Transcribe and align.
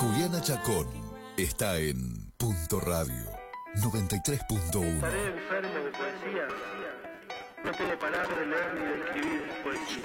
Juliana 0.00 0.40
Chacón 0.40 0.86
está 1.36 1.76
en 1.76 2.32
Punto 2.38 2.80
Radio 2.80 3.22
93.1. 3.74 4.94
Estaré 4.94 5.26
enfermo 5.26 5.74
de 5.74 5.90
poesía. 5.90 6.48
No 7.62 7.70
tengo 7.72 7.98
palabras 7.98 8.38
de 8.38 8.46
leer 8.46 8.74
ni 8.76 8.80
de 8.80 8.94
escribir 9.04 9.42
poesía. 9.62 10.02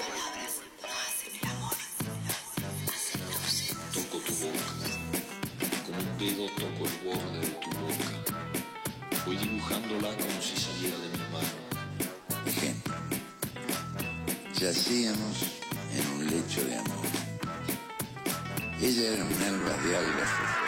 Toco 3.93 4.17
tu 4.17 4.33
boca, 4.33 4.65
con 5.85 5.95
un 5.95 6.17
dedo 6.17 6.45
toco 6.57 6.81
el 6.89 6.95
borde 7.07 7.39
de 7.39 7.47
tu 7.47 7.69
boca. 7.79 9.23
Voy 9.25 9.37
dibujándola 9.37 10.09
como 10.09 10.41
si 10.41 10.57
saliera 10.57 10.97
de 10.97 11.07
mi 11.07 11.23
mano. 11.31 11.55
Ejemplo. 12.45 12.95
Yacíamos 14.55 15.61
en 15.93 16.07
un 16.17 16.27
lecho 16.27 16.65
de 16.65 16.79
amor. 16.79 17.14
Ella 18.85 19.13
era 19.13 19.23
alba 19.23 19.77
de 19.83 19.97
algas 19.97 20.64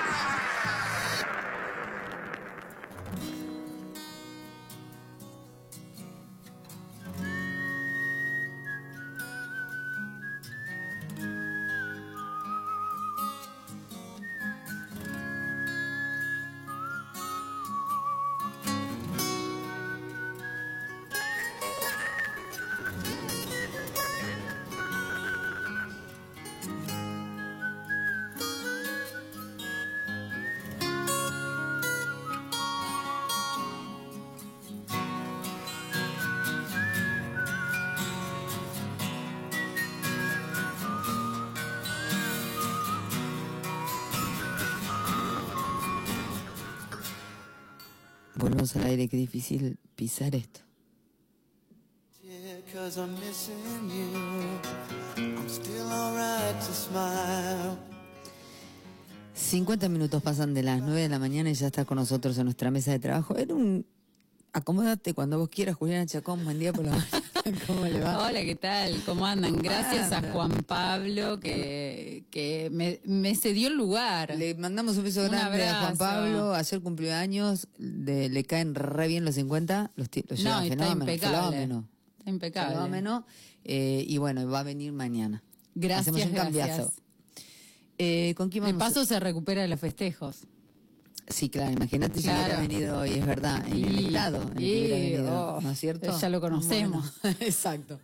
Al 48.76 48.84
aire, 48.86 49.08
qué 49.08 49.18
difícil 49.18 49.78
pisar 49.96 50.36
esto. 50.36 50.62
50 59.34 59.90
minutos 59.90 60.22
pasan 60.22 60.54
de 60.54 60.64
las 60.64 60.82
9 60.82 61.02
de 61.02 61.10
la 61.10 61.20
mañana 61.20 61.50
y 61.50 61.54
ya 61.54 61.68
está 61.68 61.86
con 61.86 61.98
nosotros 61.98 62.38
en 62.38 62.46
nuestra 62.46 62.72
mesa 62.72 62.92
de 62.92 63.00
trabajo. 63.00 63.36
Era 63.38 63.54
un... 63.54 63.86
Acomódate 64.52 65.14
cuando 65.14 65.38
vos 65.38 65.50
quieras, 65.50 65.76
Juliana 65.76 66.06
Chacón. 66.06 66.44
Buen 66.44 66.60
día 66.60 66.74
por 66.74 66.86
la 66.86 66.92
mañana. 66.92 67.27
¿Cómo 67.68 67.86
le 67.86 68.00
va? 68.00 68.26
Hola, 68.28 68.42
¿qué 68.44 68.56
tal? 68.56 69.02
¿Cómo 69.06 69.26
andan? 69.26 69.56
Gracias 69.58 70.12
a 70.12 70.22
Juan 70.32 70.52
Pablo 70.68 71.40
que, 71.40 72.26
que 72.30 72.70
me, 72.72 73.00
me 73.06 73.36
cedió 73.36 73.68
el 73.70 73.76
lugar. 73.76 74.36
Le 74.36 74.56
mandamos 74.56 74.98
un 74.98 75.04
beso 75.04 75.22
Un 75.22 75.28
grande 75.30 75.66
a 75.68 75.80
Juan. 75.82 75.98
Pablo. 75.98 76.54
Ayer 76.54 76.82
cumplió 76.82 77.16
años. 77.16 77.68
de- 77.78 78.30
le 78.30 78.44
caen 78.44 78.76
re 78.76 79.08
bien 79.08 79.24
los 79.26 79.36
50. 79.36 79.92
Los, 79.96 80.08
los 80.30 80.40
no, 80.44 80.62
lleva 80.62 80.64
está 80.66 80.76
fenómeno, 80.86 81.02
impecable. 81.12 81.58
fenómeno, 81.58 81.88
Está 82.20 82.30
impecable. 82.32 82.76
fenómeno. 82.76 83.26
Eh, 83.64 84.06
y 84.08 84.18
bueno, 84.18 84.48
va 84.50 84.60
a 84.62 84.64
venir 84.64 84.92
mañana. 84.94 85.44
Gracias, 85.76 86.08
Hacemos 86.16 86.26
un 86.26 86.32
cambiazo. 86.36 86.68
gracias. 86.76 87.02
Eh, 88.00 88.34
¿Con 88.38 88.50
quién 88.50 88.64
De 88.64 88.74
vamos? 88.74 88.88
paso 88.94 89.06
se 89.06 89.20
recupera 89.20 89.62
de 89.62 89.68
los 89.68 89.80
festejos. 89.80 90.46
Sí, 91.30 91.50
claro, 91.50 91.72
imagínate 91.74 92.18
si 92.20 92.24
Claro. 92.24 92.44
hubiera 92.46 92.62
venido 92.62 93.00
hoy, 93.00 93.10
es 93.12 93.26
verdad, 93.26 93.66
en 93.68 93.74
el 93.84 94.00
Y- 94.02 94.06
estado 94.08 94.42
en 94.44 94.48
el 94.50 94.54
que 94.56 94.64
y- 94.66 94.72
hubiera 94.82 94.96
venido, 94.98 95.56
oh, 95.58 95.62
¿no 95.62 95.72
es 95.72 95.80
cierto? 95.80 96.20
ya 96.20 96.30
lo 96.30 96.40
conocemos. 96.42 97.14
Bueno, 97.22 97.38
exacto. 97.42 98.00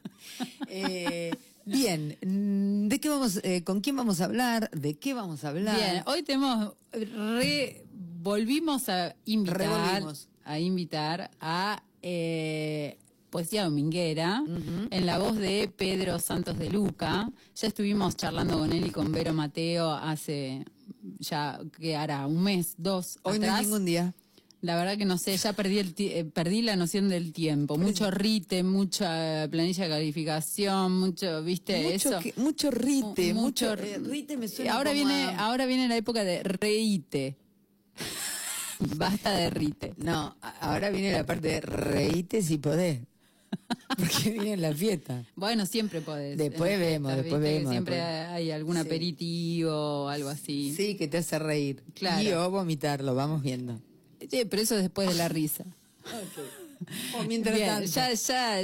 Eh, 0.68 1.32
bien, 1.66 2.18
mm, 2.22 2.88
¿de 2.90 3.00
qué 3.00 3.10
vamos, 3.10 3.40
eh, 3.44 3.64
con 3.64 3.82
quién 3.82 3.96
vamos 3.96 4.20
a 4.22 4.26
hablar? 4.26 4.70
¿De 4.72 4.96
qué 4.96 5.14
vamos 5.14 5.44
a 5.46 5.50
hablar? 5.50 5.76
Bien, 5.78 6.04
hoy 6.06 6.24
tenemos 6.24 6.74
re, 6.92 7.86
volvimos 8.22 8.90
a 8.90 9.16
invitar 9.26 9.58
Revolvimos. 9.58 10.28
a 10.44 10.60
invitar 10.60 11.32
a 11.40 11.82
eh, 12.02 12.98
Poesía 13.30 13.64
Dominguera 13.64 14.44
en 14.92 15.06
la 15.08 15.18
voz 15.18 15.38
de 15.38 15.72
Pedro 15.76 16.20
Santos 16.20 16.60
de 16.60 16.70
Luca. 16.70 17.30
Ya 17.56 17.68
estuvimos 17.68 18.16
charlando 18.16 18.60
con 18.60 18.72
él 18.74 18.86
y 18.86 18.92
con 18.92 19.12
Vero 19.12 19.34
Mateo 19.34 19.92
hace 19.92 20.66
ya 21.20 21.60
que 21.80 21.96
hará 21.96 22.26
un 22.28 22.44
mes, 22.44 22.74
dos 22.78 23.20
Hoy 23.24 23.40
no 23.40 23.46
atrás. 23.46 23.62
es 23.62 23.68
ningún 23.68 23.86
día. 23.86 24.14
La 24.62 24.78
verdad 24.78 24.98
que 24.98 25.04
no 25.04 25.18
sé, 25.18 25.36
ya 25.36 25.52
perdí 25.52 25.80
el 25.80 25.94
eh, 25.98 26.24
perdí 26.24 26.62
la 26.62 26.78
noción 26.78 27.10
del 27.10 27.34
tiempo. 27.34 27.78
Mucho 27.78 28.10
rite, 28.12 28.64
mucha 28.64 29.46
planilla 29.52 29.84
de 29.84 29.90
calificación, 29.90 30.98
mucho, 31.00 31.44
¿viste? 31.44 31.84
Mucho, 31.84 31.96
Eso. 32.10 32.20
que- 32.22 32.34
mucho 32.38 32.72
rite, 32.72 33.34
Mu- 33.34 33.42
mucho, 33.42 33.74
eh, 33.74 33.98
rite 34.00 34.38
me 34.38 34.48
suena 34.48 34.76
ahora 34.76 34.92
como 34.92 35.06
viene, 35.06 35.24
a- 35.26 35.46
ahora 35.48 35.66
viene 35.66 35.90
la 35.90 35.98
época 35.98 36.24
de 36.24 36.44
reíte. 36.44 37.36
Basta 38.98 39.32
de 39.32 39.50
rite. 39.50 39.94
No, 39.98 40.36
ahora 40.62 40.90
viene 40.90 41.12
la 41.12 41.26
parte 41.26 41.48
de 41.50 41.62
reíte 41.62 42.42
si 42.42 42.58
podés. 42.58 43.00
Porque 43.98 44.30
viene 44.32 44.58
la 44.58 44.74
fiesta. 44.74 45.24
Bueno, 45.36 45.66
siempre 45.66 46.02
podés. 46.02 46.38
Después 46.38 46.80
vemos, 46.80 47.12
fiestas, 47.14 47.24
después 47.26 47.42
vemos, 47.42 47.72
Siempre 47.72 47.96
después. 47.96 48.28
hay 48.30 48.52
algún 48.52 48.76
Sí. 48.76 48.82
aperitivo 48.82 49.72
o 50.06 50.08
algo 50.10 50.30
así. 50.30 50.74
Sí, 50.76 50.96
que 50.96 51.08
te 51.08 51.18
hace 51.18 51.40
reír. 51.40 51.84
Claro. 51.94 52.22
Y 52.22 52.32
o 52.32 52.50
vomitarlo, 52.50 53.16
vamos 53.16 53.42
viendo. 53.42 53.80
Sí, 54.30 54.46
pero 54.50 54.62
eso 54.62 54.76
después 54.76 55.08
de 55.10 55.16
la 55.16 55.28
risa. 55.30 55.66
O 57.18 57.24
mientras 57.24 57.56
Bien, 57.56 57.68
tanto. 57.70 57.90
ya, 57.92 58.12
ya, 58.14 58.58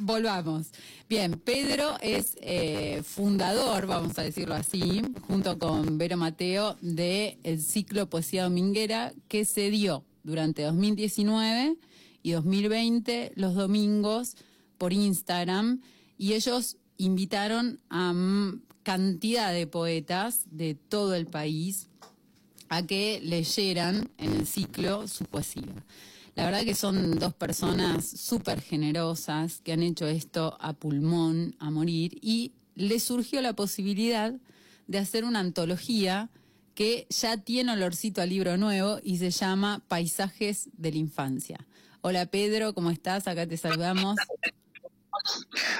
volvamos. 0.00 0.66
Bien, 1.08 1.32
Pedro 1.38 1.96
es 2.02 2.36
eh, 2.42 3.02
fundador, 3.04 3.86
vamos 3.86 4.18
a 4.18 4.22
decirlo 4.22 4.54
así, 4.54 5.00
junto 5.26 5.58
con 5.58 5.96
Vero 5.96 6.16
Mateo, 6.18 6.76
del 6.82 7.38
el 7.44 7.62
ciclo 7.62 8.10
Poesía 8.10 8.44
Dominguera 8.44 9.14
que 9.28 9.44
se 9.46 9.70
dio 9.70 10.04
durante 10.22 10.62
2019 10.62 11.76
y 12.22 12.32
2020 12.32 13.32
los 13.36 13.54
domingos 13.54 14.36
por 14.78 14.92
Instagram 14.92 15.80
y 16.18 16.34
ellos 16.34 16.76
invitaron 16.96 17.80
a 17.90 18.12
cantidad 18.82 19.52
de 19.52 19.66
poetas 19.66 20.44
de 20.50 20.74
todo 20.74 21.14
el 21.14 21.26
país 21.26 21.88
a 22.68 22.86
que 22.86 23.20
leyeran 23.22 24.08
en 24.18 24.32
el 24.32 24.46
ciclo 24.46 25.06
su 25.06 25.24
poesía. 25.24 25.84
La 26.34 26.46
verdad 26.46 26.64
que 26.64 26.74
son 26.74 27.18
dos 27.18 27.34
personas 27.34 28.06
súper 28.06 28.62
generosas 28.62 29.60
que 29.60 29.72
han 29.72 29.82
hecho 29.82 30.06
esto 30.06 30.56
a 30.60 30.72
pulmón, 30.72 31.54
a 31.58 31.70
morir, 31.70 32.18
y 32.22 32.52
les 32.74 33.04
surgió 33.04 33.42
la 33.42 33.52
posibilidad 33.52 34.32
de 34.86 34.98
hacer 34.98 35.24
una 35.24 35.40
antología 35.40 36.30
que 36.74 37.06
ya 37.10 37.36
tiene 37.36 37.72
olorcito 37.72 38.22
a 38.22 38.26
libro 38.26 38.56
nuevo 38.56 38.98
y 39.02 39.18
se 39.18 39.30
llama 39.30 39.82
Paisajes 39.88 40.70
de 40.72 40.92
la 40.92 40.96
Infancia. 40.96 41.66
Hola 42.04 42.26
Pedro, 42.26 42.74
¿cómo 42.74 42.90
estás? 42.90 43.28
Acá 43.28 43.46
te 43.46 43.56
saludamos. 43.56 44.16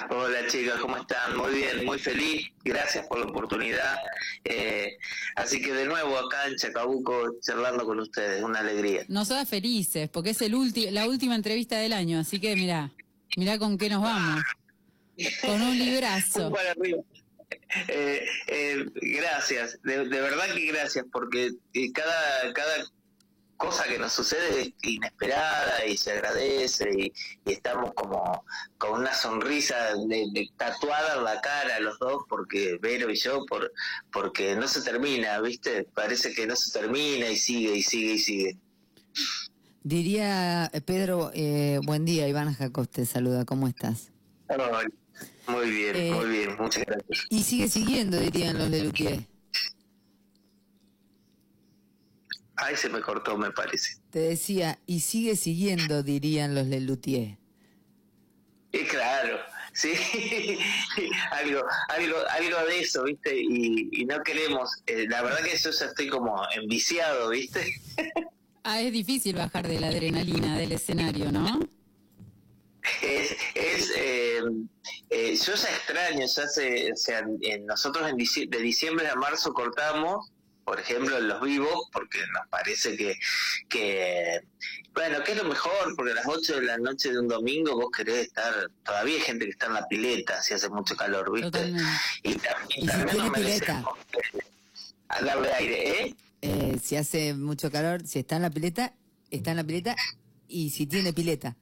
Hola 0.09 0.47
chicas, 0.47 0.78
¿cómo 0.81 0.97
están? 0.97 1.37
Muy 1.37 1.53
bien, 1.53 1.84
muy 1.84 1.99
feliz. 1.99 2.49
Gracias 2.62 3.09
por 3.09 3.19
la 3.19 3.27
oportunidad. 3.27 3.97
Eh, 4.44 4.99
así 5.34 5.61
que 5.61 5.72
de 5.72 5.84
nuevo 5.84 6.16
acá 6.16 6.47
en 6.47 6.55
Chacabuco 6.55 7.41
charlando 7.41 7.84
con 7.84 7.99
ustedes, 7.99 8.41
una 8.44 8.61
alegría. 8.61 9.05
Nosotras 9.09 9.49
felices, 9.49 10.09
porque 10.11 10.31
es 10.31 10.41
el 10.43 10.53
la 10.94 11.09
última 11.09 11.34
entrevista 11.34 11.77
del 11.78 11.93
año, 11.93 12.21
así 12.21 12.38
que 12.38 12.55
mirá, 12.55 12.93
mirá 13.37 13.59
con 13.59 13.77
qué 13.77 13.88
nos 13.88 14.03
vamos. 14.03 14.44
Con 15.41 15.61
un 15.61 15.77
librazo. 15.77 16.53
Eh, 17.88 18.25
eh, 18.49 18.87
gracias, 18.94 19.78
de, 19.82 20.09
de 20.09 20.20
verdad 20.20 20.55
que 20.55 20.67
gracias, 20.67 21.05
porque 21.12 21.50
eh, 21.75 21.93
cada, 21.93 22.52
cada 22.55 22.87
cosa 23.62 23.85
que 23.85 23.97
nos 23.97 24.12
sucede 24.12 24.61
es 24.61 24.73
inesperada 24.82 25.87
y 25.87 25.97
se 25.97 26.11
agradece 26.11 26.91
y, 26.99 27.12
y 27.47 27.53
estamos 27.53 27.93
como 27.94 28.44
con 28.76 29.00
una 29.00 29.14
sonrisa 29.14 29.94
de, 30.09 30.26
de 30.32 30.50
tatuada 30.56 31.19
en 31.19 31.25
la 31.25 31.41
cara 31.41 31.79
los 31.79 31.97
dos, 32.00 32.25
porque 32.29 32.79
Vero 32.82 33.09
y 33.09 33.14
yo, 33.14 33.47
por 33.47 33.73
porque 34.12 34.56
no 34.56 34.67
se 34.67 34.82
termina, 34.82 35.41
¿viste? 35.41 35.85
Parece 35.94 36.35
que 36.35 36.44
no 36.44 36.56
se 36.56 36.76
termina 36.76 37.29
y 37.29 37.37
sigue 37.37 37.76
y 37.76 37.82
sigue 37.85 38.12
y 38.14 38.19
sigue. 38.19 38.56
Diría 39.85 40.67
eh, 40.73 40.81
Pedro, 40.81 41.31
eh, 41.32 41.79
buen 41.85 42.05
día, 42.05 42.26
Iván 42.26 42.53
Jacos 42.55 42.88
te 42.88 43.06
saluda, 43.06 43.44
¿cómo 43.44 43.69
estás? 43.69 44.11
Muy 45.47 45.70
bien, 45.70 45.97
Eh, 45.97 46.12
muy 46.12 46.26
bien, 46.26 46.56
muchas 46.59 46.85
gracias. 46.85 47.26
Y 47.31 47.44
sigue 47.44 47.69
siguiendo, 47.69 48.19
dirían 48.19 48.59
los 48.59 48.70
de 48.73 48.82
Luquier. 48.82 49.31
Ay, 52.56 52.76
se 52.76 52.88
me 52.88 53.00
cortó, 53.00 53.37
me 53.38 53.50
parece. 53.50 53.96
Te 54.10 54.19
decía, 54.20 54.78
y 54.87 55.00
sigue 55.00 55.37
siguiendo, 55.37 56.02
dirían 56.02 56.54
los 56.54 56.66
Lelutier. 56.66 57.38
Y 58.72 58.78
claro, 58.84 59.38
sí, 59.75 59.93
algo, 61.31 61.62
algo, 61.88 62.16
algo 62.31 62.66
de 62.66 62.81
eso, 62.81 63.04
¿viste? 63.04 63.37
Y, 63.38 63.88
y 63.93 64.04
no 64.06 64.22
queremos, 64.22 64.70
eh, 64.87 65.06
la 65.08 65.22
verdad 65.22 65.40
que 65.44 65.56
yo 65.56 65.70
ya 65.70 65.87
estoy 65.87 66.08
como 66.08 66.43
enviciado, 66.54 67.31
¿viste? 67.31 67.75
Ah, 68.64 68.81
es 68.81 68.93
difícil 68.93 69.34
bajar 69.34 69.66
de 69.66 69.81
la 69.81 69.88
adrenalina 69.88 70.56
del 70.56 70.70
escenario, 70.70 71.32
¿no? 71.32 71.58
Es, 73.02 73.37
es 73.56 73.93
eh, 73.96 74.40
eh, 75.10 75.34
yo 75.34 75.54
ya 75.56 75.69
extraño, 75.69 76.25
ya 76.25 76.46
se, 76.46 76.93
o 76.93 76.96
sea, 76.96 77.25
en- 77.40 77.66
nosotros 77.66 78.08
en 78.08 78.16
de 78.16 78.58
diciembre 78.58 79.08
a 79.08 79.16
marzo 79.16 79.52
cortamos, 79.52 80.31
por 80.64 80.79
ejemplo, 80.81 81.19
en 81.19 81.29
los 81.29 81.41
vivos, 81.43 81.88
porque 81.93 82.19
nos 82.32 82.47
parece 82.49 82.97
que, 82.97 83.19
que, 83.69 84.41
bueno, 84.94 85.23
que 85.25 85.32
es 85.32 85.38
lo 85.38 85.44
mejor, 85.49 85.94
porque 85.97 86.12
a 86.12 86.14
las 86.17 86.26
8 86.26 86.56
de 86.61 86.62
la 86.62 86.79
noche 86.79 87.11
de 87.11 87.19
un 87.19 87.29
domingo 87.29 87.75
vos 87.76 87.91
querés 87.97 88.26
estar, 88.29 88.70
todavía 88.85 89.17
hay 89.17 89.20
gente 89.23 89.44
que 89.47 89.50
está 89.53 89.67
en 89.67 89.75
la 89.75 89.88
pileta, 89.88 90.41
si 90.43 90.55
hace 90.55 90.69
mucho 90.69 90.94
calor, 90.97 91.32
¿viste? 91.32 91.50
Totalmente. 91.50 91.91
Y, 92.23 92.35
tam- 92.35 92.67
y 92.76 92.79
¿Y 92.79 92.81
si 92.82 92.87
también 92.87 93.19
nos 93.19 93.31
pileta? 93.32 93.85
a 95.09 95.23
darle 95.23 95.53
aire, 95.55 96.03
¿eh? 96.05 96.14
Eh, 96.43 96.79
si 96.82 96.97
hace 96.97 97.35
mucho 97.35 97.70
calor, 97.70 98.06
si 98.06 98.19
está 98.20 98.37
en 98.37 98.43
la 98.43 98.50
pileta, 98.50 98.94
está 99.31 99.50
en 99.53 99.56
la 99.59 99.64
pileta 99.64 99.94
y 100.49 100.70
si 100.70 100.87
tiene 100.87 101.12
pileta. 101.12 101.56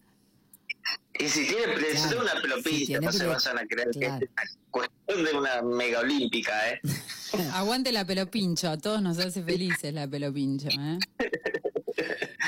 Y 1.18 1.28
si 1.28 1.46
tiene, 1.46 1.74
Claro, 1.74 2.20
una 2.22 2.62
si 2.62 2.94
no 2.94 3.12
se 3.12 3.26
vayan 3.26 3.58
a 3.58 3.66
creer 3.66 3.90
claro. 3.90 4.18
que 4.20 4.24
es 4.24 4.30
una 4.30 4.42
cuestión 4.70 5.24
de 5.24 5.32
una 5.36 5.62
mega 5.62 6.00
olímpica, 6.00 6.70
¿eh? 6.70 6.80
Aguante 7.52 7.92
la 7.92 8.04
pelo 8.04 8.30
pincho, 8.30 8.68
a 8.70 8.76
todos 8.78 9.00
nos 9.02 9.18
hace 9.18 9.42
felices 9.42 9.92
la 9.94 10.06
pelo 10.08 10.32
pincho, 10.32 10.68
¿eh? 10.68 10.98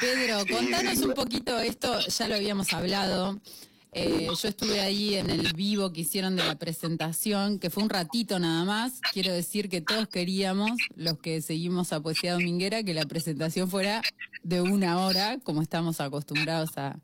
Pedro, 0.01 0.45
contanos 0.51 0.99
un 0.99 1.15
poquito 1.15 1.59
esto, 1.61 1.99
ya 2.01 2.29
lo 2.29 2.35
habíamos 2.35 2.73
hablado. 2.73 3.41
Eh, 3.95 4.27
yo 4.41 4.49
estuve 4.49 4.81
ahí 4.81 5.17
en 5.17 5.29
el 5.29 5.53
vivo 5.53 5.93
que 5.93 6.01
hicieron 6.01 6.35
de 6.35 6.45
la 6.45 6.55
presentación, 6.57 7.59
que 7.59 7.69
fue 7.69 7.83
un 7.83 7.91
ratito 7.91 8.39
nada 8.39 8.65
más. 8.65 9.01
Quiero 9.13 9.33
decir 9.33 9.69
que 9.69 9.83
todos 9.83 10.09
queríamos, 10.09 10.71
los 10.97 11.19
que 11.19 11.43
seguimos 11.43 11.93
a 11.93 12.01
Poesía 12.01 12.33
Dominguera, 12.33 12.83
que 12.83 12.95
la 12.95 13.05
presentación 13.05 13.69
fuera 13.69 14.01
de 14.43 14.63
una 14.63 14.99
hora, 15.01 15.39
como 15.43 15.61
estamos 15.61 16.01
acostumbrados 16.01 16.71
a, 16.79 16.99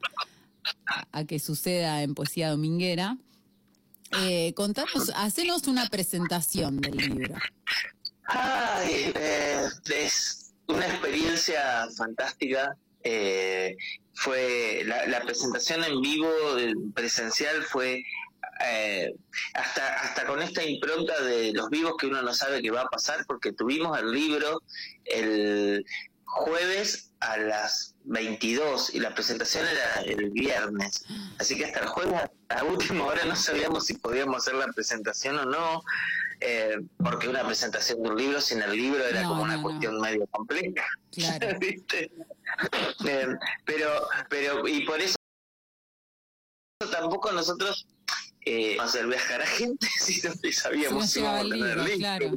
a- 0.86 1.06
a 1.12 1.24
que 1.24 1.38
suceda 1.38 2.02
en 2.02 2.14
Poesía 2.14 2.50
Dominguera. 2.50 3.18
Eh, 4.22 4.54
contanos, 4.54 5.12
hacenos 5.14 5.66
una 5.66 5.86
presentación 5.88 6.80
del 6.80 6.96
libro. 6.96 7.34
Ay, 8.30 9.10
eh, 9.14 9.68
es 9.86 10.52
una 10.66 10.86
experiencia 10.86 11.88
fantástica. 11.96 12.76
Eh, 13.02 13.74
fue 14.12 14.82
la, 14.84 15.06
la 15.06 15.20
presentación 15.22 15.82
en 15.84 16.02
vivo, 16.02 16.28
eh, 16.58 16.74
presencial, 16.94 17.62
fue 17.62 18.02
eh, 18.60 19.14
hasta 19.54 19.94
hasta 19.94 20.26
con 20.26 20.42
esta 20.42 20.62
impronta 20.62 21.20
de 21.22 21.52
los 21.52 21.70
vivos 21.70 21.94
que 21.98 22.08
uno 22.08 22.20
no 22.20 22.34
sabe 22.34 22.60
qué 22.60 22.70
va 22.70 22.82
a 22.82 22.88
pasar, 22.88 23.24
porque 23.26 23.52
tuvimos 23.52 23.98
el 23.98 24.10
libro 24.10 24.62
el 25.06 25.86
jueves 26.24 27.12
a 27.20 27.38
las 27.38 27.94
22 28.04 28.94
y 28.94 29.00
la 29.00 29.14
presentación 29.14 29.66
era 29.66 30.02
el 30.02 30.30
viernes. 30.30 31.04
Así 31.38 31.56
que 31.56 31.64
hasta 31.64 31.80
el 31.80 31.86
jueves 31.86 32.20
a 32.48 32.64
última 32.64 33.06
hora 33.06 33.24
no 33.24 33.36
sabíamos 33.36 33.86
si 33.86 33.94
podíamos 33.94 34.36
hacer 34.38 34.54
la 34.54 34.66
presentación 34.68 35.38
o 35.38 35.44
no, 35.46 35.82
eh, 36.40 36.76
porque 36.98 37.28
una 37.28 37.44
presentación 37.46 38.02
de 38.02 38.10
un 38.10 38.16
libro 38.16 38.40
sin 38.40 38.62
el 38.62 38.72
libro 38.72 39.04
era 39.04 39.22
No, 39.22 39.28
como 39.30 39.42
una 39.42 39.56
no, 39.56 39.62
no. 39.62 39.68
cuestión 39.68 40.00
medio 40.00 40.26
compleja. 40.28 40.86
Claro. 41.10 41.58
¿viste? 41.58 42.10
Eh, 43.06 43.26
pero, 43.64 43.90
pero, 44.28 44.68
y 44.68 44.84
por 44.84 45.00
eso 45.00 45.16
tampoco 46.92 47.32
nosotros 47.32 47.86
eh, 48.44 48.76
hacer 48.80 49.06
viajar 49.06 49.42
a 49.42 49.46
gente 49.46 49.86
si 50.00 50.20
no 50.26 50.32
sabíamos 50.52 51.10
Si 51.10 51.20
íbamos 51.20 51.40
a 51.40 51.42
tener 51.48 51.58
libro, 51.58 51.84
libro. 51.84 51.98
claro. 51.98 52.30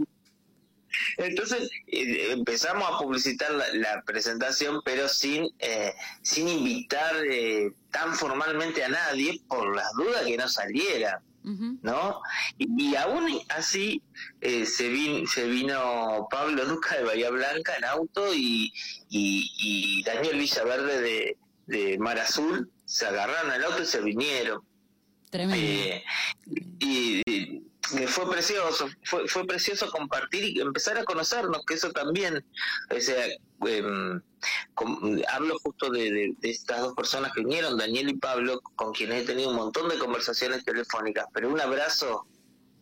Entonces 1.17 1.69
eh, 1.87 2.31
empezamos 2.31 2.83
a 2.89 2.97
publicitar 2.97 3.49
la, 3.51 3.65
la 3.75 4.01
presentación, 4.03 4.81
pero 4.83 5.07
sin 5.07 5.47
eh, 5.59 5.93
sin 6.21 6.47
invitar 6.49 7.15
eh, 7.29 7.71
tan 7.91 8.13
formalmente 8.15 8.83
a 8.83 8.89
nadie 8.89 9.39
por 9.47 9.73
las 9.75 9.89
dudas 9.93 10.25
que 10.25 10.35
no 10.37 10.49
saliera, 10.49 11.21
¿no? 11.43 12.21
Y, 12.57 12.91
y 12.91 12.95
aún 12.95 13.27
así 13.49 14.01
eh, 14.41 14.65
se, 14.65 14.91
vin- 14.91 15.25
se 15.27 15.47
vino 15.47 16.27
Pablo 16.29 16.63
Luca 16.65 16.95
de 16.97 17.03
Bahía 17.03 17.29
Blanca 17.29 17.75
en 17.77 17.85
auto 17.85 18.33
y, 18.33 18.71
y, 19.09 19.51
y 19.59 20.03
Daniel 20.03 20.37
Villaverde 20.37 21.01
de, 21.01 21.37
de 21.67 21.97
Mar 21.97 22.19
Azul 22.19 22.69
se 22.85 23.05
agarraron 23.07 23.51
al 23.51 23.63
auto 23.63 23.81
y 23.81 23.85
se 23.85 24.01
vinieron. 24.01 24.61
Tremendo. 25.29 25.65
Eh, 25.65 26.03
y, 26.79 27.21
y 27.93 28.07
fue 28.07 28.29
precioso, 28.29 28.87
fue, 29.03 29.27
fue 29.27 29.45
precioso 29.45 29.89
compartir 29.91 30.43
y 30.43 30.59
empezar 30.61 30.97
a 30.97 31.03
conocernos, 31.03 31.63
que 31.65 31.73
eso 31.75 31.91
también, 31.91 32.45
o 32.95 32.99
sea, 32.99 33.25
em, 33.67 34.21
hablo 35.29 35.57
justo 35.63 35.89
de, 35.89 36.11
de- 36.11 36.33
de 36.39 36.49
estas 36.49 36.81
dos 36.81 36.93
personas 36.95 37.31
que 37.33 37.41
vinieron, 37.41 37.77
Daniel 37.77 38.09
y 38.09 38.15
Pablo, 38.17 38.61
con 38.75 38.93
quienes 38.93 39.23
he 39.23 39.25
tenido 39.25 39.49
un 39.49 39.55
montón 39.55 39.89
de 39.89 39.97
conversaciones 39.97 40.63
telefónicas, 40.63 41.25
pero 41.33 41.49
un 41.49 41.59
abrazo 41.59 42.25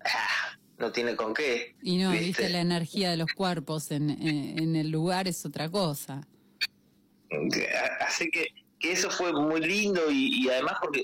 ah, 0.06 0.58
no 0.78 0.92
tiene 0.92 1.16
con 1.16 1.34
qué. 1.34 1.76
Y 1.82 1.98
no, 1.98 2.12
¿viste? 2.12 2.26
viste 2.28 2.50
la 2.50 2.62
energía 2.62 3.10
de 3.12 3.18
los 3.18 3.32
cuerpos 3.34 3.92
en, 3.92 4.10
en, 4.10 4.60
en 4.60 4.76
el 4.76 4.90
lugar 4.90 5.28
es 5.28 5.46
otra 5.46 5.70
cosa. 5.70 6.22
A- 7.32 8.06
Así 8.06 8.30
que, 8.32 8.48
que 8.80 8.92
eso 8.94 9.10
fue 9.12 9.34
muy 9.34 9.62
lindo 9.62 10.10
y, 10.10 10.44
y 10.44 10.50
además 10.50 10.76
porque 10.82 11.04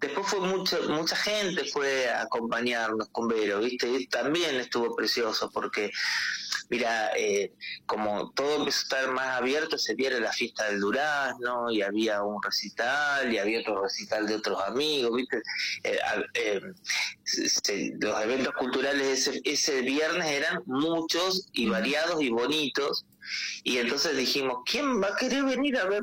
después 0.00 0.26
fue 0.26 0.40
mucho, 0.40 0.78
mucha 0.90 1.16
gente 1.16 1.64
fue 1.66 2.08
a 2.10 2.22
acompañarnos 2.22 3.08
con 3.10 3.28
Vero, 3.28 3.60
¿viste? 3.60 3.88
Y 3.88 4.06
también 4.06 4.56
estuvo 4.56 4.94
precioso 4.94 5.50
porque, 5.52 5.90
mira, 6.70 7.10
eh, 7.16 7.52
como 7.86 8.30
todo 8.32 8.56
empezó 8.56 8.78
a 8.80 8.82
estar 8.82 9.10
más 9.12 9.38
abierto, 9.38 9.78
se 9.78 9.94
viera 9.94 10.18
la 10.20 10.32
fiesta 10.32 10.64
del 10.66 10.80
Durazno 10.80 11.70
y 11.70 11.82
había 11.82 12.22
un 12.22 12.42
recital 12.42 13.32
y 13.32 13.38
había 13.38 13.60
otro 13.60 13.82
recital 13.82 14.26
de 14.26 14.34
otros 14.36 14.60
amigos, 14.62 15.16
¿viste? 15.16 15.42
Eh, 15.84 15.98
eh, 16.34 16.60
se- 17.24 17.92
los 18.00 18.20
eventos 18.22 18.54
culturales 18.54 19.26
ese, 19.28 19.40
ese 19.44 19.80
viernes 19.82 20.26
eran 20.30 20.62
muchos 20.66 21.48
y 21.52 21.68
variados 21.68 22.22
y 22.22 22.30
bonitos 22.30 23.06
y 23.62 23.78
entonces 23.78 24.16
dijimos, 24.16 24.58
¿quién 24.70 25.02
va 25.02 25.08
a 25.08 25.16
querer 25.16 25.44
venir 25.44 25.78
a 25.78 25.86
ver 25.86 26.02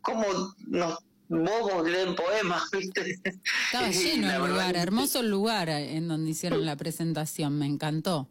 cómo 0.00 0.24
nos 0.66 0.98
bobos 1.32 1.88
leen 1.88 2.14
poemas, 2.14 2.70
viste? 2.72 3.18
Estaba 3.66 3.88
lleno 3.88 4.26
el 4.26 4.32
verdad 4.32 4.48
lugar, 4.48 4.72
que 4.74 4.80
hermoso 4.80 5.20
el 5.20 5.30
lugar 5.30 5.68
en 5.68 6.08
donde 6.08 6.30
hicieron 6.30 6.64
la 6.64 6.76
presentación, 6.76 7.58
me 7.58 7.66
encantó. 7.66 8.28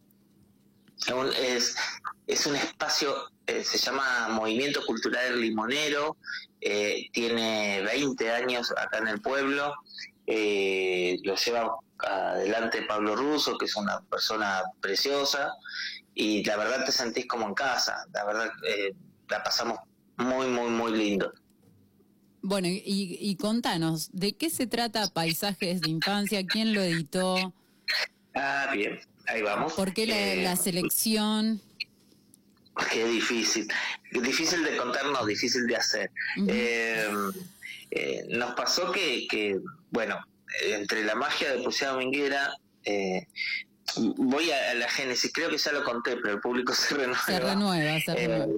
Es, 1.40 1.76
es 2.28 2.46
un 2.46 2.56
espacio, 2.56 3.16
eh, 3.48 3.64
se 3.64 3.78
llama 3.80 4.30
Movimiento 4.30 4.86
Cultural 4.86 5.42
Limonero, 5.42 6.18
eh, 6.62 7.10
tiene 7.12 7.82
20 7.82 8.30
años 8.30 8.72
acá 8.78 9.00
en 9.00 9.08
el 9.08 9.20
pueblo, 9.20 9.74
eh, 10.28 11.18
lo 11.24 11.36
lleva 11.36 11.76
adelante 11.98 12.84
Pablo 12.84 13.16
Russo, 13.16 13.58
que 13.58 13.66
es 13.66 13.76
una 13.76 14.02
persona 14.02 14.62
preciosa, 14.80 15.54
y 16.14 16.44
la 16.44 16.58
verdad 16.58 16.86
te 16.86 16.92
sentís 16.92 17.26
como 17.26 17.48
en 17.48 17.54
casa, 17.56 18.06
la 18.14 18.26
verdad 18.26 18.52
eh, 18.68 18.94
la 19.30 19.44
pasamos 19.44 19.80
muy, 20.18 20.48
muy, 20.48 20.70
muy 20.70 20.92
lindo. 20.92 21.34
Bueno, 22.42 22.68
y, 22.68 23.18
y 23.20 23.36
contanos, 23.36 24.10
¿de 24.14 24.34
qué 24.34 24.50
se 24.50 24.66
trata 24.68 25.08
Paisajes 25.14 25.82
de 25.82 25.90
Infancia? 25.92 26.46
¿Quién 26.46 26.74
lo 26.74 26.82
editó? 26.82 27.54
Ah, 28.34 28.70
bien, 28.74 29.00
ahí 29.28 29.42
vamos. 29.42 29.74
¿Por 29.74 29.94
qué 29.94 30.08
la, 30.08 30.34
Eh, 30.34 30.44
la 30.44 30.56
selección? 30.56 31.62
Qué 32.92 33.06
difícil. 33.06 33.68
Difícil 34.12 34.64
de 34.64 34.76
contar, 34.78 35.06
no, 35.08 35.26
difícil 35.26 35.68
de 35.68 35.76
hacer. 35.76 36.10
Ujú. 36.38 36.48
Eh, 36.50 37.10
eh, 37.92 38.26
nos 38.30 38.54
pasó 38.56 38.92
que, 38.92 39.28
que, 39.30 39.60
bueno, 39.92 40.18
entre 40.66 41.04
la 41.06 41.16
magia 41.16 41.54
de 41.54 41.62
Poesía 41.62 41.90
Dominguera, 41.90 42.54
eh, 42.86 43.28
voy 43.98 44.50
a, 44.52 44.72
a 44.72 44.74
la 44.76 44.90
génesis, 44.90 45.32
creo 45.34 45.50
que 45.50 45.58
ya 45.58 45.74
lo 45.74 45.84
conté, 45.84 46.16
pero 46.18 46.36
el 46.36 46.40
público 46.42 46.74
se 46.74 46.96
renueva. 46.96 47.22
Se 47.26 47.40
renueva, 47.40 48.00
se 48.00 48.16
renueva. 48.16 48.54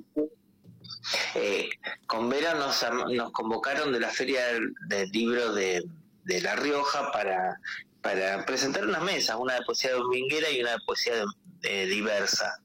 eh, 1.36 1.70
con 2.14 2.30
Vera 2.30 2.54
nos, 2.54 2.86
nos 3.10 3.32
convocaron 3.32 3.92
de 3.92 4.00
la 4.00 4.10
Feria 4.10 4.46
del, 4.88 5.10
Libro 5.12 5.52
de, 5.52 5.84
La 6.26 6.56
Rioja 6.56 7.12
para, 7.12 8.46
presentar 8.46 8.86
unas 8.86 9.02
mesas, 9.02 9.36
una 9.40 9.56
de 9.56 9.66
poesía 9.66 9.94
dominguera 9.94 10.52
y 10.52 10.62
una 10.62 10.74
de 10.74 10.78
poesía 10.86 11.24
de 11.62 11.88
diversa. 11.88 12.62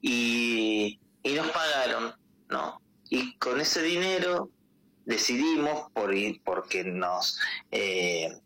Y, 0.00 1.00
nos 1.24 1.50
pagaron, 1.50 2.14
¿no? 2.48 2.80
Y 3.10 3.36
con 3.38 3.60
ese 3.60 3.82
dinero 3.82 4.50
decidimos, 5.06 5.90
por, 5.92 6.14
porque 6.44 6.84
nos... 6.84 7.40
eh, 7.72 8.40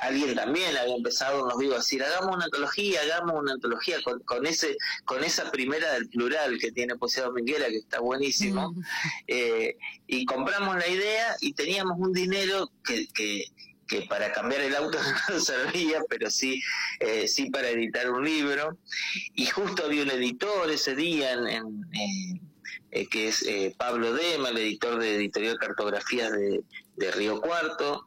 alguien 0.00 0.34
también 0.34 0.76
había 0.76 0.94
empezado, 0.96 1.46
nos 1.48 1.58
dijo 1.58 1.74
a 1.74 1.78
decir, 1.78 2.02
hagamos 2.02 2.36
una 2.36 2.44
antología, 2.46 3.00
hagamos 3.02 3.34
una 3.42 3.52
antología 3.52 3.98
con, 4.02 4.20
con 4.20 4.46
ese 4.46 4.76
con 5.04 5.24
esa 5.24 5.50
primera 5.50 5.92
del 5.92 6.08
plural 6.08 6.58
que 6.58 6.72
tiene 6.72 6.96
Poesía 6.96 7.24
Dominguera, 7.24 7.68
que 7.68 7.76
está 7.76 8.00
buenísimo. 8.00 8.72
Mm. 8.72 8.82
Eh, 9.26 9.76
y 10.06 10.24
compramos 10.24 10.76
la 10.76 10.88
idea 10.88 11.36
y 11.40 11.52
teníamos 11.52 11.98
un 11.98 12.12
dinero 12.12 12.70
que, 12.84 13.06
que, 13.14 13.44
que 13.86 14.02
para 14.02 14.32
cambiar 14.32 14.60
el 14.62 14.74
auto 14.76 14.98
no 15.28 15.40
servía, 15.40 16.02
pero 16.08 16.30
sí, 16.30 16.60
eh, 17.00 17.28
sí 17.28 17.50
para 17.50 17.68
editar 17.68 18.10
un 18.10 18.24
libro. 18.24 18.78
Y 19.34 19.46
justo 19.46 19.84
había 19.84 20.02
un 20.02 20.10
editor 20.10 20.70
ese 20.70 20.94
día, 20.94 21.32
en, 21.32 21.46
en- 21.46 21.84
eh, 21.94 22.40
eh, 22.90 23.06
que 23.06 23.28
es 23.28 23.44
Pablo 23.76 24.14
Dema, 24.14 24.48
el 24.48 24.58
editor 24.58 24.98
de 24.98 25.16
Editorial 25.16 25.58
Cartografías 25.58 26.32
de, 26.32 26.62
de 26.96 27.10
Río 27.12 27.38
Cuarto. 27.40 28.06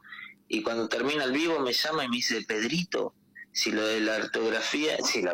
Y 0.52 0.62
cuando 0.62 0.86
termina 0.86 1.24
el 1.24 1.32
vivo 1.32 1.58
me 1.60 1.72
llama 1.72 2.04
y 2.04 2.08
me 2.08 2.16
dice, 2.16 2.42
Pedrito, 2.46 3.14
si 3.52 3.72
lo 3.72 3.86
de 3.86 4.00
la 4.00 4.16
ortografía, 4.16 4.98
si, 5.02 5.22
la, 5.22 5.32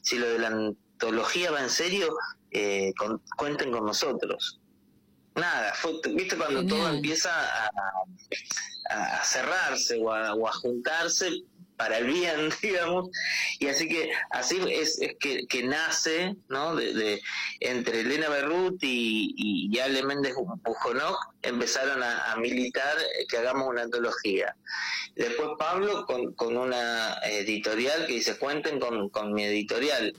si 0.00 0.16
lo 0.16 0.28
de 0.28 0.38
la 0.38 0.46
antología 0.46 1.50
va 1.50 1.60
en 1.60 1.70
serio, 1.70 2.14
eh, 2.52 2.92
con- 2.96 3.20
cuenten 3.36 3.72
con 3.72 3.84
nosotros. 3.84 4.60
Nada, 5.34 5.72
fue, 5.74 5.94
viste 6.14 6.36
cuando 6.36 6.64
todo 6.64 6.88
empieza 6.88 7.30
a, 7.32 7.66
a- 8.90 9.16
a 9.20 9.24
cerrarse 9.24 9.98
o 10.00 10.12
a, 10.12 10.34
o 10.34 10.46
a 10.46 10.52
juntarse 10.52 11.30
para 11.80 11.96
el 11.96 12.08
bien, 12.08 12.50
digamos, 12.62 13.08
y 13.58 13.68
así 13.68 13.88
que 13.88 14.10
así 14.30 14.58
es, 14.68 14.98
es 15.00 15.14
que, 15.18 15.46
que 15.46 15.62
nace, 15.62 16.36
¿no? 16.50 16.76
De, 16.76 16.92
de- 16.92 17.22
entre 17.60 18.00
Elena 18.00 18.28
Berrut 18.28 18.82
y, 18.84 19.32
y, 19.34 19.70
y 19.74 19.78
Ale 19.80 20.02
Méndez 20.02 20.34
Pujonoc 20.62 21.16
empezaron 21.40 22.02
a, 22.02 22.32
a 22.32 22.36
militar 22.36 22.96
eh, 22.98 23.24
que 23.30 23.38
hagamos 23.38 23.66
una 23.66 23.82
antología. 23.82 24.54
Después 25.16 25.48
Pablo 25.58 26.04
con, 26.04 26.34
con 26.34 26.58
una 26.58 27.14
editorial 27.24 28.06
que 28.06 28.12
dice 28.14 28.36
cuenten 28.36 28.78
con, 28.78 29.08
con 29.08 29.32
mi 29.32 29.44
editorial. 29.44 30.14